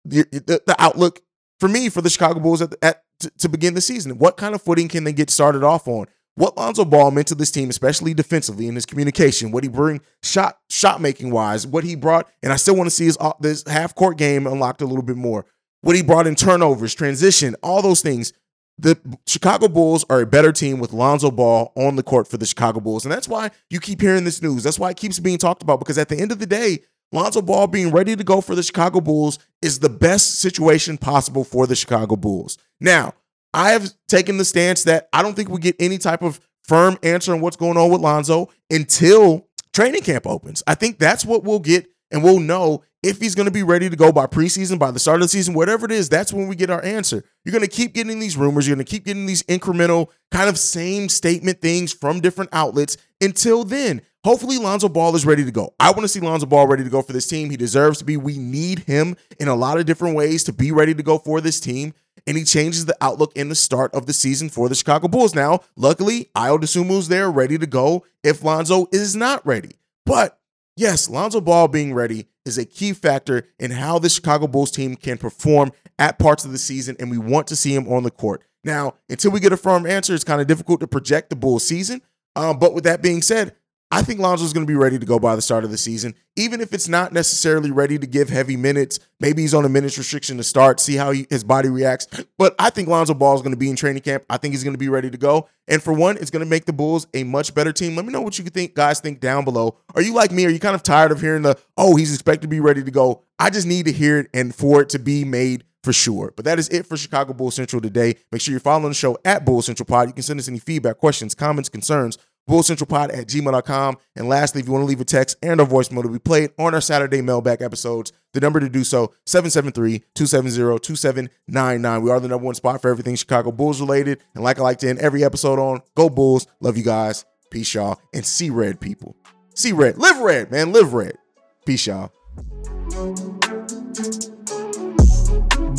the, 0.04 0.24
the, 0.30 0.62
the 0.66 0.76
outlook 0.78 1.20
for 1.58 1.68
me 1.68 1.88
for 1.88 2.02
the 2.02 2.10
Chicago 2.10 2.40
Bulls 2.40 2.60
at, 2.60 2.74
at 2.82 3.02
to, 3.30 3.48
begin 3.48 3.74
the 3.74 3.80
season. 3.80 4.18
What 4.18 4.36
kind 4.36 4.54
of 4.54 4.62
footing 4.62 4.88
can 4.88 5.04
they 5.04 5.12
get 5.12 5.30
started 5.30 5.62
off 5.62 5.88
on? 5.88 6.06
what 6.34 6.56
Lonzo 6.56 6.84
Ball 6.84 7.10
meant 7.10 7.28
to 7.28 7.34
this 7.34 7.50
team, 7.50 7.68
especially 7.68 8.14
defensively 8.14 8.66
in 8.66 8.74
his 8.74 8.86
communication, 8.86 9.50
what 9.50 9.64
he 9.64 9.68
bring 9.68 10.00
shot 10.22 10.58
shot 10.70 11.00
making 11.00 11.30
wise, 11.30 11.66
what 11.66 11.84
he 11.84 11.94
brought, 11.94 12.28
and 12.42 12.52
I 12.52 12.56
still 12.56 12.76
want 12.76 12.86
to 12.86 12.90
see 12.90 13.04
his 13.04 13.18
uh, 13.20 13.32
this 13.40 13.64
half 13.66 13.94
court 13.94 14.16
game 14.16 14.46
unlocked 14.46 14.82
a 14.82 14.86
little 14.86 15.02
bit 15.02 15.16
more. 15.16 15.44
What 15.82 15.96
he 15.96 16.02
brought 16.02 16.26
in 16.26 16.34
turnovers, 16.34 16.94
transition, 16.94 17.56
all 17.62 17.82
those 17.82 18.02
things. 18.02 18.32
The 18.78 18.98
Chicago 19.26 19.68
Bulls 19.68 20.04
are 20.08 20.22
a 20.22 20.26
better 20.26 20.50
team 20.50 20.80
with 20.80 20.94
Lonzo 20.94 21.30
Ball 21.30 21.72
on 21.76 21.96
the 21.96 22.02
court 22.02 22.26
for 22.26 22.38
the 22.38 22.46
Chicago 22.46 22.80
Bulls, 22.80 23.04
and 23.04 23.12
that's 23.12 23.28
why 23.28 23.50
you 23.68 23.78
keep 23.78 24.00
hearing 24.00 24.24
this 24.24 24.40
news. 24.40 24.62
That's 24.62 24.78
why 24.78 24.90
it 24.90 24.96
keeps 24.96 25.18
being 25.18 25.38
talked 25.38 25.62
about 25.62 25.78
because 25.78 25.98
at 25.98 26.08
the 26.08 26.16
end 26.16 26.32
of 26.32 26.38
the 26.38 26.46
day, 26.46 26.78
Lonzo 27.12 27.42
Ball 27.42 27.66
being 27.66 27.90
ready 27.90 28.16
to 28.16 28.24
go 28.24 28.40
for 28.40 28.54
the 28.54 28.62
Chicago 28.62 29.00
Bulls 29.00 29.38
is 29.60 29.78
the 29.78 29.90
best 29.90 30.40
situation 30.40 30.98
possible 30.98 31.44
for 31.44 31.66
the 31.66 31.76
Chicago 31.76 32.16
Bulls. 32.16 32.58
Now, 32.80 33.14
I 33.54 33.72
have 33.72 33.92
taken 34.08 34.38
the 34.38 34.44
stance 34.44 34.84
that 34.84 35.08
I 35.12 35.22
don't 35.22 35.34
think 35.34 35.50
we 35.50 35.60
get 35.60 35.76
any 35.78 35.98
type 35.98 36.22
of 36.22 36.40
firm 36.64 36.98
answer 37.02 37.34
on 37.34 37.40
what's 37.40 37.56
going 37.56 37.76
on 37.76 37.90
with 37.90 38.00
Lonzo 38.00 38.48
until 38.70 39.46
training 39.74 40.02
camp 40.02 40.26
opens. 40.26 40.62
I 40.66 40.74
think 40.74 40.98
that's 40.98 41.24
what 41.24 41.44
we'll 41.44 41.58
get, 41.58 41.86
and 42.10 42.24
we'll 42.24 42.40
know 42.40 42.82
if 43.02 43.20
he's 43.20 43.34
going 43.34 43.46
to 43.46 43.52
be 43.52 43.62
ready 43.62 43.90
to 43.90 43.96
go 43.96 44.12
by 44.12 44.26
preseason, 44.26 44.78
by 44.78 44.90
the 44.90 44.98
start 44.98 45.16
of 45.16 45.22
the 45.22 45.28
season, 45.28 45.54
whatever 45.54 45.86
it 45.86 45.92
is. 45.92 46.08
That's 46.08 46.32
when 46.32 46.46
we 46.48 46.56
get 46.56 46.70
our 46.70 46.82
answer. 46.84 47.24
You're 47.44 47.52
going 47.52 47.64
to 47.64 47.68
keep 47.68 47.94
getting 47.94 48.20
these 48.20 48.36
rumors. 48.36 48.66
You're 48.66 48.76
going 48.76 48.86
to 48.86 48.90
keep 48.90 49.04
getting 49.04 49.26
these 49.26 49.42
incremental, 49.44 50.08
kind 50.30 50.48
of 50.48 50.58
same 50.58 51.08
statement 51.08 51.60
things 51.60 51.92
from 51.92 52.20
different 52.20 52.50
outlets 52.52 52.96
until 53.20 53.64
then. 53.64 54.02
Hopefully, 54.24 54.56
Lonzo 54.56 54.88
Ball 54.88 55.16
is 55.16 55.26
ready 55.26 55.44
to 55.44 55.50
go. 55.50 55.74
I 55.80 55.90
want 55.90 56.02
to 56.02 56.08
see 56.08 56.20
Lonzo 56.20 56.46
Ball 56.46 56.68
ready 56.68 56.84
to 56.84 56.90
go 56.90 57.02
for 57.02 57.12
this 57.12 57.26
team. 57.26 57.50
He 57.50 57.56
deserves 57.56 57.98
to 57.98 58.04
be. 58.04 58.16
We 58.16 58.38
need 58.38 58.80
him 58.80 59.16
in 59.40 59.48
a 59.48 59.56
lot 59.56 59.78
of 59.78 59.86
different 59.86 60.14
ways 60.14 60.44
to 60.44 60.52
be 60.52 60.70
ready 60.70 60.94
to 60.94 61.02
go 61.02 61.18
for 61.18 61.40
this 61.40 61.58
team 61.58 61.94
and 62.26 62.36
he 62.36 62.44
changes 62.44 62.84
the 62.84 62.96
outlook 63.00 63.32
in 63.34 63.48
the 63.48 63.54
start 63.54 63.92
of 63.94 64.06
the 64.06 64.12
season 64.12 64.48
for 64.48 64.68
the 64.68 64.74
Chicago 64.74 65.08
Bulls. 65.08 65.34
Now, 65.34 65.60
luckily, 65.76 66.30
Ayo 66.36 66.58
Dosunmu's 66.58 67.08
there 67.08 67.30
ready 67.30 67.58
to 67.58 67.66
go 67.66 68.04
if 68.22 68.44
Lonzo 68.44 68.86
is 68.92 69.16
not 69.16 69.44
ready. 69.46 69.76
But 70.06 70.38
yes, 70.76 71.08
Lonzo 71.08 71.40
Ball 71.40 71.68
being 71.68 71.94
ready 71.94 72.26
is 72.44 72.58
a 72.58 72.64
key 72.64 72.92
factor 72.92 73.48
in 73.58 73.70
how 73.70 73.98
the 73.98 74.08
Chicago 74.08 74.46
Bulls 74.46 74.70
team 74.70 74.96
can 74.96 75.18
perform 75.18 75.72
at 75.98 76.18
parts 76.18 76.44
of 76.44 76.52
the 76.52 76.58
season, 76.58 76.96
and 76.98 77.10
we 77.10 77.18
want 77.18 77.46
to 77.48 77.56
see 77.56 77.74
him 77.74 77.88
on 77.88 78.02
the 78.02 78.10
court. 78.10 78.42
Now, 78.64 78.94
until 79.08 79.30
we 79.30 79.40
get 79.40 79.52
a 79.52 79.56
firm 79.56 79.86
answer, 79.86 80.14
it's 80.14 80.24
kind 80.24 80.40
of 80.40 80.46
difficult 80.46 80.80
to 80.80 80.86
project 80.86 81.30
the 81.30 81.36
Bulls 81.36 81.64
season. 81.64 82.02
Um, 82.34 82.58
but 82.58 82.74
with 82.74 82.84
that 82.84 83.02
being 83.02 83.22
said, 83.22 83.54
I 83.94 84.00
think 84.00 84.20
Lonzo's 84.20 84.54
going 84.54 84.66
to 84.66 84.70
be 84.70 84.74
ready 84.74 84.98
to 84.98 85.04
go 85.04 85.18
by 85.18 85.36
the 85.36 85.42
start 85.42 85.64
of 85.64 85.70
the 85.70 85.76
season, 85.76 86.14
even 86.34 86.62
if 86.62 86.72
it's 86.72 86.88
not 86.88 87.12
necessarily 87.12 87.70
ready 87.70 87.98
to 87.98 88.06
give 88.06 88.30
heavy 88.30 88.56
minutes. 88.56 88.98
Maybe 89.20 89.42
he's 89.42 89.52
on 89.52 89.66
a 89.66 89.68
minutes 89.68 89.98
restriction 89.98 90.38
to 90.38 90.42
start, 90.42 90.80
see 90.80 90.96
how 90.96 91.10
he, 91.10 91.26
his 91.28 91.44
body 91.44 91.68
reacts. 91.68 92.06
But 92.38 92.54
I 92.58 92.70
think 92.70 92.88
Lonzo 92.88 93.12
Ball 93.12 93.34
is 93.34 93.42
going 93.42 93.52
to 93.52 93.58
be 93.58 93.68
in 93.68 93.76
training 93.76 94.00
camp. 94.00 94.24
I 94.30 94.38
think 94.38 94.54
he's 94.54 94.64
going 94.64 94.72
to 94.72 94.78
be 94.78 94.88
ready 94.88 95.10
to 95.10 95.18
go. 95.18 95.46
And 95.68 95.82
for 95.82 95.92
one, 95.92 96.16
it's 96.16 96.30
going 96.30 96.42
to 96.42 96.48
make 96.48 96.64
the 96.64 96.72
Bulls 96.72 97.06
a 97.12 97.22
much 97.24 97.54
better 97.54 97.70
team. 97.70 97.94
Let 97.94 98.06
me 98.06 98.14
know 98.14 98.22
what 98.22 98.38
you 98.38 98.46
think, 98.46 98.74
guys, 98.74 98.98
think 98.98 99.20
down 99.20 99.44
below. 99.44 99.76
Are 99.94 100.00
you 100.00 100.14
like 100.14 100.32
me? 100.32 100.46
Are 100.46 100.50
you 100.50 100.58
kind 100.58 100.74
of 100.74 100.82
tired 100.82 101.12
of 101.12 101.20
hearing 101.20 101.42
the, 101.42 101.58
oh, 101.76 101.94
he's 101.94 102.14
expected 102.14 102.42
to 102.42 102.48
be 102.48 102.60
ready 102.60 102.82
to 102.82 102.90
go? 102.90 103.24
I 103.38 103.50
just 103.50 103.66
need 103.66 103.84
to 103.84 103.92
hear 103.92 104.20
it 104.20 104.30
and 104.32 104.54
for 104.54 104.80
it 104.80 104.88
to 104.90 104.98
be 104.98 105.22
made 105.26 105.64
for 105.84 105.92
sure. 105.92 106.32
But 106.34 106.46
that 106.46 106.58
is 106.58 106.70
it 106.70 106.86
for 106.86 106.96
Chicago 106.96 107.34
Bull 107.34 107.50
Central 107.50 107.82
today. 107.82 108.14
Make 108.30 108.40
sure 108.40 108.52
you're 108.52 108.60
following 108.60 108.88
the 108.88 108.94
show 108.94 109.18
at 109.26 109.44
Bull 109.44 109.60
Central 109.60 109.84
Pod. 109.84 110.08
You 110.08 110.14
can 110.14 110.22
send 110.22 110.40
us 110.40 110.48
any 110.48 110.60
feedback, 110.60 110.96
questions, 110.96 111.34
comments, 111.34 111.68
concerns 111.68 112.16
bullcentralpod 112.48 113.16
at 113.16 113.26
gmail.com. 113.26 113.98
And 114.16 114.28
lastly, 114.28 114.60
if 114.60 114.66
you 114.66 114.72
want 114.72 114.82
to 114.82 114.86
leave 114.86 115.00
a 115.00 115.04
text 115.04 115.36
and 115.42 115.60
a 115.60 115.64
voice 115.64 115.82
voicemail 115.82 116.02
to 116.02 116.08
be 116.08 116.18
played 116.18 116.50
on 116.58 116.74
our 116.74 116.80
Saturday 116.80 117.20
mailback 117.20 117.62
episodes, 117.62 118.12
the 118.32 118.40
number 118.40 118.58
to 118.60 118.68
do 118.68 118.84
so, 118.84 119.12
773-270-2799. 119.26 122.02
We 122.02 122.10
are 122.10 122.20
the 122.20 122.28
number 122.28 122.44
one 122.44 122.54
spot 122.54 122.80
for 122.80 122.88
everything 122.90 123.16
Chicago 123.16 123.50
Bulls 123.52 123.80
related. 123.80 124.22
And 124.34 124.44
like 124.44 124.58
I 124.58 124.62
like 124.62 124.78
to 124.78 124.88
end 124.88 125.00
every 125.00 125.24
episode 125.24 125.58
on, 125.58 125.82
go 125.94 126.08
Bulls. 126.08 126.46
Love 126.60 126.76
you 126.76 126.84
guys. 126.84 127.24
Peace, 127.50 127.74
y'all. 127.74 128.00
And 128.14 128.24
see 128.24 128.50
red, 128.50 128.80
people. 128.80 129.16
See 129.54 129.72
red. 129.72 129.98
Live 129.98 130.20
red, 130.20 130.50
man. 130.50 130.72
Live 130.72 130.94
red. 130.94 131.18
Peace, 131.66 131.86
y'all. 131.86 132.10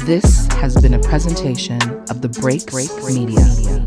This 0.05 0.47
has 0.53 0.79
been 0.81 0.93
a 0.93 0.99
presentation 0.99 1.81
of 2.09 2.21
the 2.21 2.29
Break 2.29 2.67
Break 2.67 2.89
Media. 3.05 3.39
Media. 3.39 3.85